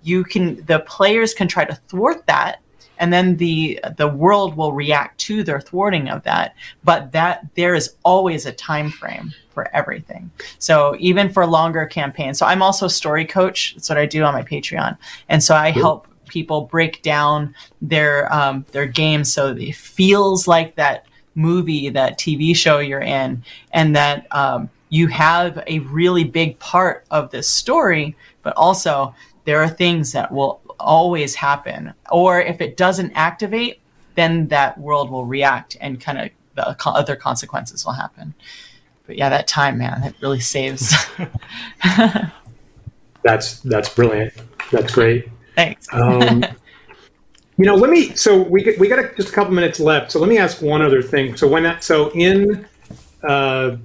[0.02, 2.60] you can the players can try to thwart that
[2.98, 6.54] and then the the world will react to their thwarting of that.
[6.84, 10.30] But that there is always a time frame for everything.
[10.58, 12.38] So even for longer campaigns.
[12.38, 13.74] So i'm also a story coach.
[13.74, 14.98] That's what i do on my patreon.
[15.28, 20.74] And so i help people break down their um, their games so it feels like
[20.76, 26.58] that movie that tv show you're in and that um, you have a really big
[26.58, 29.14] part of this story but also
[29.44, 33.80] there are things that will always happen or if it doesn't activate
[34.14, 38.34] then that world will react and kind of the co- other consequences will happen
[39.06, 40.94] but yeah that time man it really saves
[43.22, 44.32] That's that's brilliant.
[44.70, 45.28] That's great.
[45.58, 46.44] Thanks Um,
[47.58, 48.14] you know, let me.
[48.14, 50.12] So we we got a, just a couple minutes left.
[50.12, 51.36] So let me ask one other thing.
[51.36, 52.66] So when that, so in
[53.24, 53.76] uh,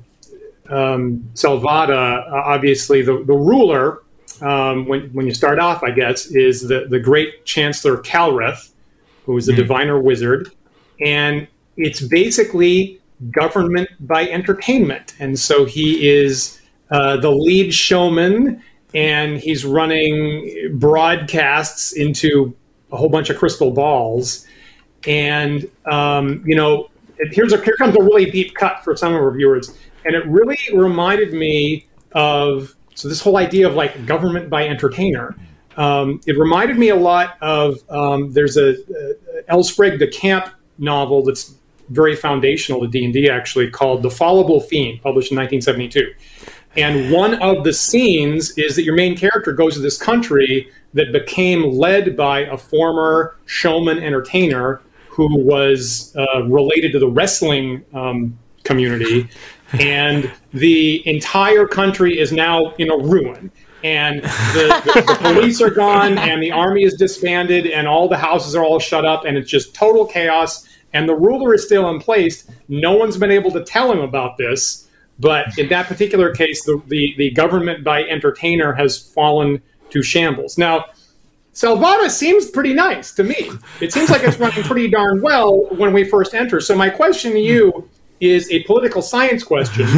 [0.70, 4.04] um, Salvata, uh, obviously the the ruler
[4.42, 8.70] um, when when you start off, I guess, is the the great Chancellor Calreth,
[9.26, 10.52] who is the diviner wizard,
[11.04, 11.48] and
[11.78, 13.00] it's basically
[13.32, 16.62] government by entertainment, and so he is
[16.92, 18.62] uh, the lead showman,
[18.94, 22.56] and he's running broadcasts into
[22.92, 24.46] a whole bunch of crystal balls,
[25.08, 26.90] and um, you know,
[27.32, 30.26] here's a here comes a really deep cut for some of our viewers, and it
[30.28, 35.36] really reminded me of so this whole idea of like government by entertainer.
[35.76, 39.64] Um, it reminded me a lot of um, there's a, a L.
[39.64, 41.56] Sprague de Camp novel that's
[41.90, 46.14] very foundational to D and D actually called The Fallible Fiend, published in 1972.
[46.76, 51.12] And one of the scenes is that your main character goes to this country that
[51.12, 58.38] became led by a former showman entertainer who was uh, related to the wrestling um,
[58.64, 59.30] community.
[59.80, 63.52] And the entire country is now in a ruin.
[63.84, 68.18] And the, the, the police are gone, and the army is disbanded, and all the
[68.18, 70.68] houses are all shut up, and it's just total chaos.
[70.94, 72.50] And the ruler is still in place.
[72.70, 74.88] No one's been able to tell him about this.
[75.24, 80.58] But in that particular case, the, the, the government by entertainer has fallen to shambles.
[80.58, 80.86] Now,
[81.54, 83.52] Salvata seems pretty nice to me.
[83.80, 86.60] It seems like it's running pretty darn well when we first enter.
[86.60, 89.88] So, my question to you is a political science question.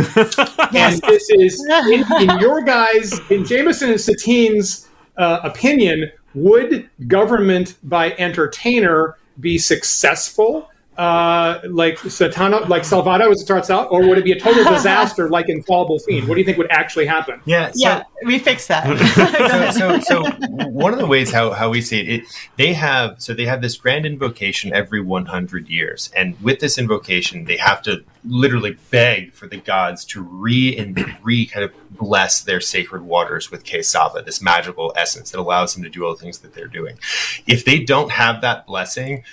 [0.76, 7.76] And this is, in, in your guys, in Jameson and Satine's uh, opinion, would government
[7.84, 10.70] by entertainer be successful?
[10.98, 14.64] Uh, like Satana, like Salvata as it starts out, or would it be a total
[14.74, 16.28] disaster like in Fallible Fiend?
[16.28, 17.42] What do you think would actually happen?
[17.46, 17.72] Yeah.
[17.72, 18.86] So, yeah we fixed that
[19.74, 20.32] so, so, so
[20.68, 22.24] one of the ways how, how we see it, it,
[22.58, 27.46] they have so they have this grand invocation every 100 years, and with this invocation,
[27.46, 32.42] they have to literally beg for the gods to re and re kind of bless
[32.42, 36.22] their sacred waters with Kesava, this magical essence that allows them to do all the
[36.22, 36.98] things that they're doing.
[37.48, 39.24] If they don't have that blessing,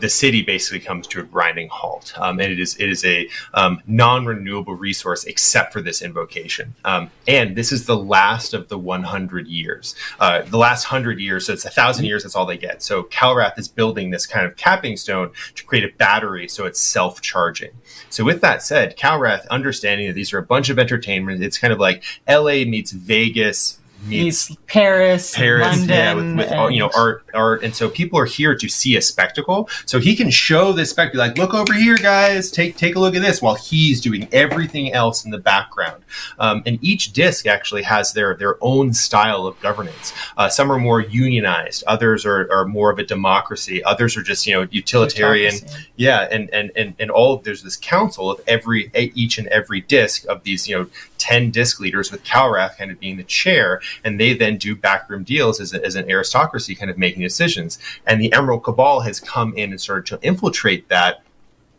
[0.00, 3.28] the city basically comes to a grinding halt, um, and it is it is a
[3.54, 6.74] um, non-renewable resource except for this invocation.
[6.84, 11.46] Um, and this is the last of the 100 years, uh, the last hundred years.
[11.46, 12.22] So it's a thousand years.
[12.22, 12.82] That's all they get.
[12.82, 16.80] So Calrath is building this kind of capping stone to create a battery, so it's
[16.80, 17.72] self-charging.
[18.10, 21.72] So with that said, Calrath, understanding that these are a bunch of entertainment, it's kind
[21.72, 22.64] of like L.A.
[22.64, 23.78] meets Vegas.
[24.06, 27.74] Meets Meets Paris, Paris, London, yeah, with, with all, you know and- art, art, and
[27.74, 29.68] so people are here to see a spectacle.
[29.84, 33.14] So he can show this spectacle, like, look over here, guys, take take a look
[33.14, 36.04] at this, while he's doing everything else in the background.
[36.38, 40.12] Um, and each disc actually has their their own style of governance.
[40.36, 44.46] Uh, some are more unionized, others are, are more of a democracy, others are just
[44.46, 45.54] you know utilitarian.
[45.54, 45.88] Autocracy.
[45.96, 50.26] Yeah, and and and and all there's this council of every each and every disc
[50.26, 50.86] of these you know
[51.18, 55.24] ten disc leaders with Calrath kind of being the chair, and they then do backroom
[55.24, 57.78] deals as, a, as an aristocracy, kind of making decisions.
[58.06, 61.22] And the Emerald Cabal has come in and started to infiltrate that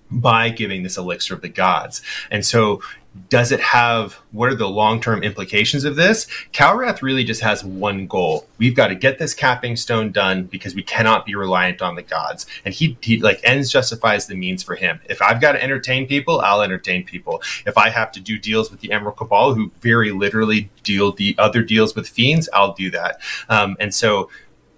[0.10, 2.02] by giving this elixir of the gods.
[2.32, 2.82] And so
[3.30, 6.28] does it have what are the long-term implications of this?
[6.54, 8.48] Calrath really just has one goal.
[8.58, 12.04] We've got to get this capping stone done because we cannot be reliant on the
[12.04, 12.46] gods.
[12.64, 15.00] And he, he like ends justifies the means for him.
[15.10, 17.42] If i've got to entertain people i'll entertain people.
[17.66, 21.36] If i have to do deals with the emerald cabal who very literally deal the
[21.38, 23.20] other deals with fiends i'll do that.
[23.50, 24.30] Um, and so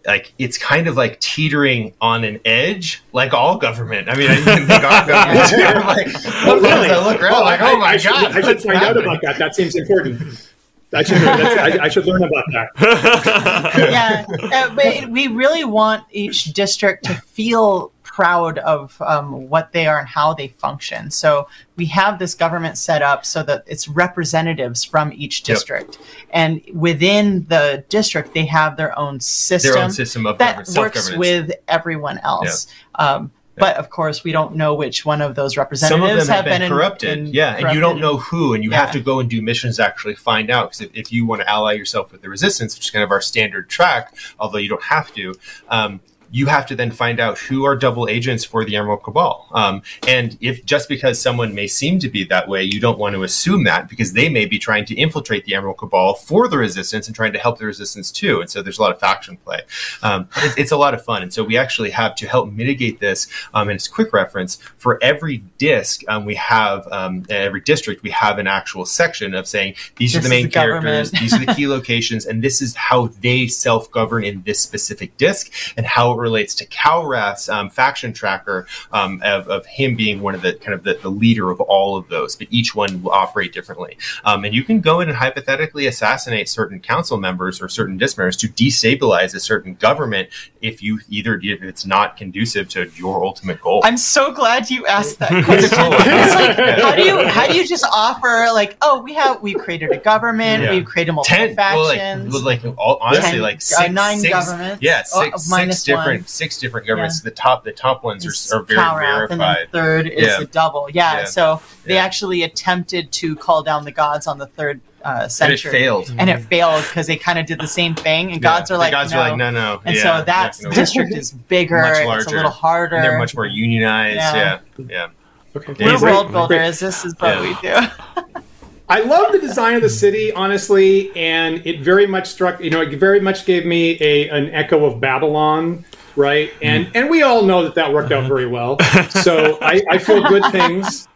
[0.05, 4.09] like it's kind of like teetering on an edge, like all government.
[4.09, 5.85] I mean, I even think our government.
[5.85, 6.07] like,
[6.45, 6.89] oh, really?
[6.89, 7.99] I look around, well, like, oh my I, I god!
[7.99, 8.83] Should, I should find happening?
[8.83, 9.37] out about that.
[9.37, 10.51] That seems important.
[10.91, 12.69] I should, I, I should learn about that.
[13.91, 19.97] yeah, uh, we really want each district to feel proud of um, what they are
[19.97, 21.09] and how they function.
[21.09, 21.47] So
[21.77, 26.27] we have this government set up so that it's representatives from each district, yep.
[26.31, 31.15] and within the district they have their own system, their own system of that works
[31.15, 32.67] with everyone else.
[32.95, 36.27] Um, but of course, we don't know which one of those representatives Some of them
[36.27, 37.19] have, have been, been, corrupted.
[37.19, 37.65] In, in yeah, corrupted.
[37.67, 38.81] and you don't know who, and you yeah.
[38.81, 40.71] have to go and do missions to actually find out.
[40.71, 43.11] Because if, if, you want to ally yourself with the resistance, which is kind of
[43.11, 45.35] our standard track, although you don't have to,
[45.69, 46.01] um,
[46.31, 49.47] you have to then find out who are double agents for the Emerald Cabal.
[49.53, 53.15] Um, and if just because someone may seem to be that way, you don't want
[53.15, 56.57] to assume that because they may be trying to infiltrate the Emerald Cabal for the
[56.57, 58.41] resistance and trying to help the resistance too.
[58.41, 59.61] And so there's a lot of faction play.
[60.03, 61.23] Um, it, it's a lot of fun.
[61.23, 63.27] And so we actually have to help mitigate this.
[63.53, 68.11] Um, and it's quick reference for every disc, um, we have um, every district, we
[68.11, 71.45] have an actual section of saying these this are the main the characters, these are
[71.45, 75.85] the key locations, and this is how they self govern in this specific disc and
[75.85, 80.53] how relates to Calrath's um, faction tracker um, of, of, him being one of the
[80.53, 83.97] kind of the, the, leader of all of those, but each one will operate differently.
[84.23, 88.37] Um, and you can go in and hypothetically assassinate certain council members or certain dismers
[88.37, 90.29] to destabilize a certain government
[90.61, 93.81] if you either if it's not conducive to your ultimate goal.
[93.83, 95.77] I'm so glad you asked that question.
[95.77, 99.91] like, how do you how do you just offer like oh we have we created
[99.91, 100.71] a government yeah.
[100.71, 103.79] we've created multiple Ten, factions well, like, well, like all, honestly Ten, like uh, six,
[103.79, 107.21] uh, nine six, governments yeah six, oh, six different different six different governments.
[107.23, 107.29] Yeah.
[107.29, 109.31] The top the top ones are, are very Calrath, verified.
[109.31, 110.41] And then third is yeah.
[110.41, 110.89] a double.
[110.91, 111.19] Yeah.
[111.19, 111.25] yeah.
[111.25, 115.69] So they actually attempted to call down the gods on the third uh, century.
[115.69, 116.15] And it failed.
[116.17, 118.31] And it failed because they kind of did the same thing.
[118.31, 119.19] And gods are like, gods no.
[119.19, 119.81] are like, no, no.
[119.85, 121.81] And so that district is bigger.
[121.81, 122.21] Much larger.
[122.21, 122.95] It's a little harder.
[122.97, 124.17] And they're much more unionized.
[124.17, 124.59] Yeah.
[124.77, 125.09] Yeah.
[125.55, 125.73] Okay.
[125.79, 126.79] We're world builders.
[126.79, 127.75] This is what we do.
[128.89, 132.59] I love the design of the city, honestly, and it very much struck.
[132.59, 135.85] You know, it very much gave me a an echo of Babylon
[136.19, 136.51] right?
[136.61, 136.91] And mm.
[136.93, 138.77] and we all know that that worked out very well.
[139.09, 141.07] So I, I feel good things.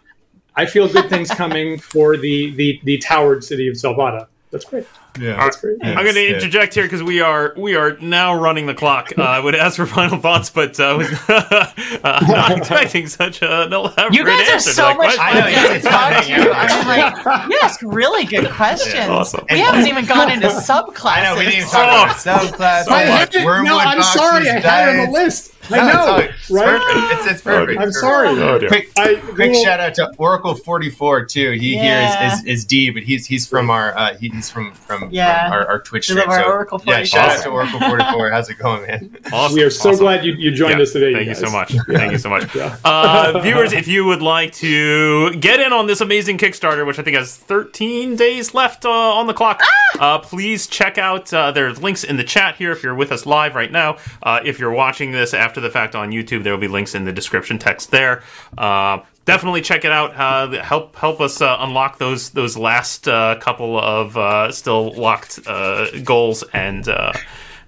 [0.55, 4.27] I feel good things coming for the the the towered city of Salvata.
[4.51, 4.87] That's great.
[5.19, 5.77] Yeah, that's great.
[5.83, 9.11] I'm going to interject here because we are we are now running the clock.
[9.23, 11.71] Uh, I would ask for final thoughts, but uh, was uh,
[12.03, 16.51] not expecting such an elaborate You guys are answer so much fun to talk to.
[16.51, 18.95] I'm like, you ask really good questions.
[18.95, 19.45] Yeah, awesome.
[19.49, 21.05] We haven't even gone into subclasses.
[21.05, 23.63] I know we didn't even talk about subclasses.
[23.63, 24.49] no, I'm sorry.
[24.49, 25.52] I had it on the list.
[25.69, 26.81] I no, know, it's right?
[26.81, 27.13] Perfect.
[27.13, 27.79] It's, it's perfect.
[27.79, 28.29] I'm sorry.
[28.29, 31.51] Oh, quick, I, quick shout out to Oracle 44 too.
[31.51, 32.19] He yeah.
[32.19, 35.45] here is, is, is, D, but he's he's from our uh, he's from from, yeah.
[35.45, 36.29] from our, our Twitch stream.
[36.29, 36.99] Our so, Oracle 44.
[36.99, 37.39] Yeah, shout awesome.
[37.39, 38.31] out to Oracle 44.
[38.31, 39.17] How's it going, man?
[39.31, 39.55] Awesome.
[39.55, 40.03] We are so awesome.
[40.03, 40.83] glad you, you joined yeah.
[40.83, 41.13] us today.
[41.13, 41.73] Thank you, you so much.
[41.73, 41.81] Yeah.
[41.87, 42.43] Thank you so much.
[42.85, 47.03] Uh, viewers, if you would like to get in on this amazing Kickstarter, which I
[47.03, 50.15] think has 13 days left uh, on the clock, ah!
[50.15, 51.33] uh, please check out.
[51.33, 53.97] Uh, there's links in the chat here if you're with us live right now.
[54.21, 56.43] Uh, if you're watching this after the fact on YouTube YouTube.
[56.43, 58.23] There will be links in the description text there.
[58.57, 60.15] Uh, definitely check it out.
[60.15, 65.39] Uh, help help us uh, unlock those those last uh, couple of uh, still locked
[65.45, 66.87] uh, goals, and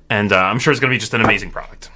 [0.09, 1.89] and I'm sure it's going to be just an amazing product.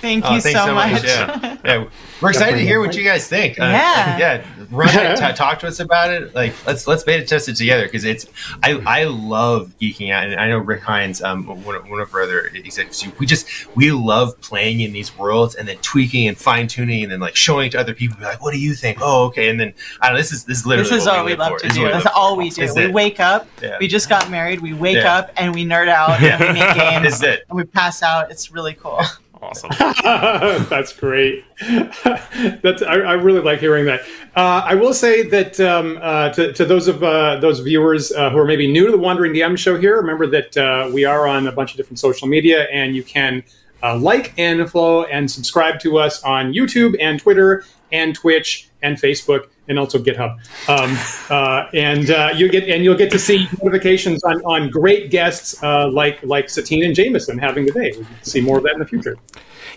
[0.00, 0.92] Thank oh, you so, so, much.
[0.92, 1.04] much.
[1.04, 1.56] Yeah.
[1.64, 1.88] yeah.
[2.20, 3.58] we're excited to hear what you guys think.
[3.58, 4.44] Uh, yeah, yeah.
[4.70, 6.34] Run it, t- talk to us about it.
[6.34, 8.26] Like, let's let's beta test it together because it's.
[8.62, 12.14] I I love geeking out, and I know Rick Hines, um, one of, one of
[12.14, 13.06] our other executives.
[13.18, 17.12] We just we love playing in these worlds and then tweaking and fine tuning and
[17.12, 18.16] then like showing it to other people.
[18.20, 18.98] Like, what do you think?
[19.00, 19.48] Oh, okay.
[19.50, 20.20] And then I don't know.
[20.20, 21.68] This is this is literally this is all we, we love for.
[21.68, 21.84] to do.
[21.84, 22.72] That's all we do.
[22.74, 23.46] We wake up.
[23.60, 23.76] Yeah.
[23.78, 24.60] We just got married.
[24.60, 25.16] We wake yeah.
[25.16, 27.14] up and we nerd out and we make games.
[27.14, 27.44] Is it?
[27.48, 28.30] And we pass out.
[28.30, 29.00] It's really cool.
[29.52, 29.70] Awesome.
[30.70, 31.44] That's great.
[31.60, 34.00] That's I, I, really like hearing that.
[34.34, 38.30] Uh, I will say that um, uh, to, to, those of uh, those viewers uh,
[38.30, 41.28] who are maybe new to the Wandering DM show here, remember that uh, we are
[41.28, 43.44] on a bunch of different social media, and you can
[43.82, 49.48] like and follow and subscribe to us on YouTube and Twitter and Twitch and Facebook
[49.68, 50.38] and also GitHub.
[50.68, 50.96] Um,
[51.30, 55.62] uh, and uh, you get and you'll get to see notifications on, on great guests
[55.62, 57.92] uh, like like Satine and Jameson having the day.
[57.96, 59.16] We'll see more of that in the future.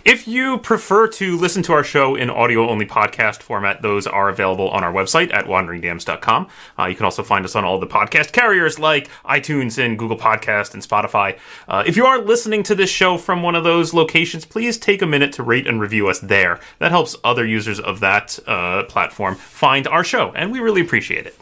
[0.06, 4.30] If you prefer to listen to our show in audio only podcast format, those are
[4.30, 6.48] available on our website at wanderingdms.com.
[6.78, 10.16] Uh, you can also find us on all the podcast carriers like iTunes and Google
[10.16, 11.40] Podcast and Spotify.
[11.68, 15.02] Uh, if you are listening to this show from one of those locations, please take
[15.02, 16.60] a minute to rate and review us there.
[16.78, 21.26] That helps other users of that uh, platform find our show, and we really appreciate
[21.26, 21.36] it.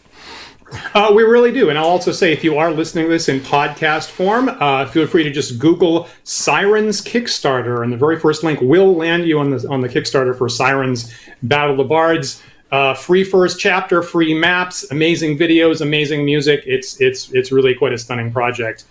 [0.93, 1.69] Uh, we really do.
[1.69, 5.07] And I'll also say if you are listening to this in podcast form, uh, feel
[5.07, 7.83] free to just Google Sirens Kickstarter.
[7.83, 11.13] And the very first link will land you on the, on the Kickstarter for Sirens
[11.41, 12.41] Battle of the Bards.
[12.71, 16.63] Uh, free first chapter, free maps, amazing videos, amazing music.
[16.65, 18.85] It's it's it's really quite a stunning project.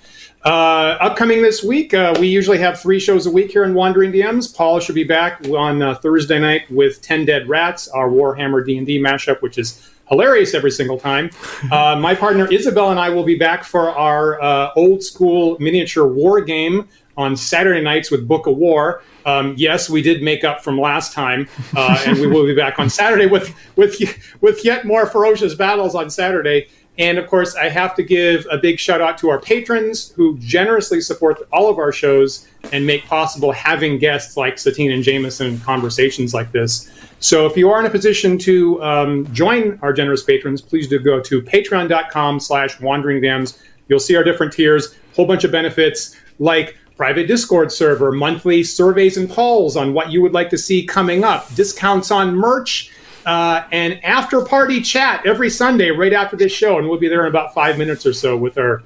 [0.45, 4.11] Uh, upcoming this week, uh, we usually have three shows a week here in Wandering
[4.11, 4.53] DMs.
[4.55, 8.77] Paul should be back on uh, Thursday night with Ten Dead Rats, our Warhammer D
[8.77, 11.31] and D mashup, which is hilarious every single time.
[11.71, 16.07] Uh, my partner Isabel and I will be back for our uh, old school miniature
[16.07, 16.87] war game
[17.17, 19.03] on Saturday nights with Book of War.
[19.25, 22.79] Um, yes, we did make up from last time, uh, and we will be back
[22.79, 23.97] on Saturday with with
[24.41, 26.69] with yet more ferocious battles on Saturday.
[26.99, 30.37] And of course, I have to give a big shout out to our patrons who
[30.39, 35.47] generously support all of our shows and make possible having guests like Satine and Jameson
[35.47, 36.91] and conversations like this.
[37.19, 40.99] So if you are in a position to um, join our generous patrons, please do
[40.99, 43.59] go to patreon.com slash wanderingdms.
[43.89, 49.17] You'll see our different tiers, whole bunch of benefits like private Discord server, monthly surveys
[49.17, 52.93] and polls on what you would like to see coming up, discounts on merch,
[53.27, 56.79] uh, and after party chat every Sunday right after this show.
[56.79, 58.83] And we'll be there in about five minutes or so with our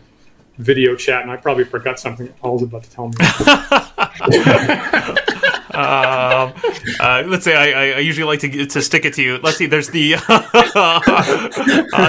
[0.59, 1.23] video chat.
[1.23, 3.15] And I probably forgot something that Paul's about to tell me.
[5.77, 6.55] um,
[7.01, 9.39] uh, let's say I, I, usually like to to stick it to you.
[9.39, 9.67] Let's see.
[9.67, 10.19] There's the uh,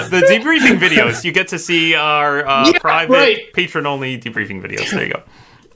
[0.10, 1.24] the debriefing videos.
[1.24, 3.54] You get to see our uh, yeah, private right.
[3.54, 4.92] patron only debriefing videos.
[4.92, 5.24] There you go.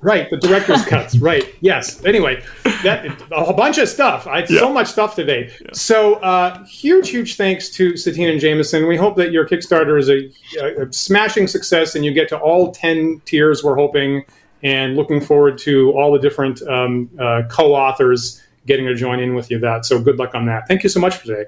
[0.02, 1.16] Right, the director's cuts.
[1.22, 1.54] Right.
[1.62, 2.04] Yes.
[2.06, 2.44] Anyway,
[2.84, 4.26] that a bunch of stuff.
[4.26, 4.60] I yeah.
[4.60, 5.52] so much stuff today.
[5.62, 5.68] Yeah.
[5.74, 8.88] So uh, huge, huge thanks to Satine and Jameson.
[8.88, 12.72] We hope that your Kickstarter is a, a smashing success and you get to all
[12.72, 13.64] ten tiers.
[13.64, 14.24] We're hoping
[14.64, 19.52] and looking forward to all the different um, uh, co-authors getting to join in with
[19.52, 19.60] you.
[19.60, 20.68] That so good luck on that.
[20.68, 21.46] Thank you so much for today.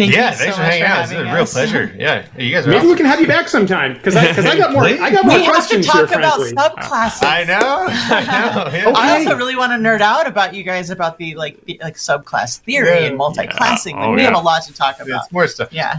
[0.00, 1.02] Thank yeah, thanks so for hanging out.
[1.02, 1.94] It's a real pleasure.
[2.00, 2.66] Yeah, you guys.
[2.66, 2.90] Maybe awesome.
[2.90, 5.36] we can have you back sometime because I because I got more I got more
[5.36, 6.56] we questions have to talk here, about frankly.
[6.56, 7.24] subclasses.
[7.26, 7.86] I know.
[7.90, 8.72] I know.
[8.72, 8.88] Yeah.
[8.88, 8.92] Okay.
[8.94, 11.96] I also really want to nerd out about you guys about the like the, like
[11.96, 13.06] subclass theory yeah.
[13.08, 13.94] and multi-classing.
[13.94, 14.06] Yeah.
[14.06, 15.24] Oh, we have a lot to talk about.
[15.24, 15.70] It's more stuff.
[15.70, 15.98] Yeah.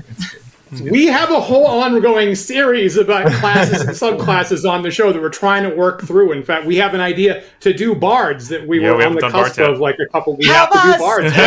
[0.79, 5.29] We have a whole ongoing series about classes and subclasses on the show that we're
[5.29, 6.31] trying to work through.
[6.31, 9.15] In fact, we have an idea to do bards that we yeah, were we on
[9.15, 10.37] the cusp of like a couple.
[10.37, 11.37] We have, have to do bards,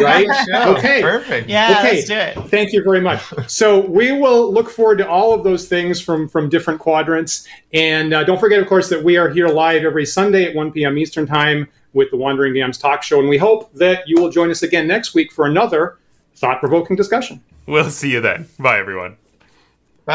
[0.00, 0.28] right?
[0.76, 1.48] Okay, perfect.
[1.48, 1.94] Yeah, okay.
[1.94, 2.48] let's do it.
[2.50, 3.20] Thank you very much.
[3.48, 8.14] So we will look forward to all of those things from from different quadrants, and
[8.14, 10.98] uh, don't forget, of course, that we are here live every Sunday at 1 p.m.
[10.98, 14.50] Eastern Time with the Wandering DMs talk show, and we hope that you will join
[14.50, 15.96] us again next week for another
[16.44, 17.42] thought provoking discussion.
[17.66, 18.48] We'll see you then.
[18.58, 19.16] Bye, everyone.
[20.04, 20.14] Bye.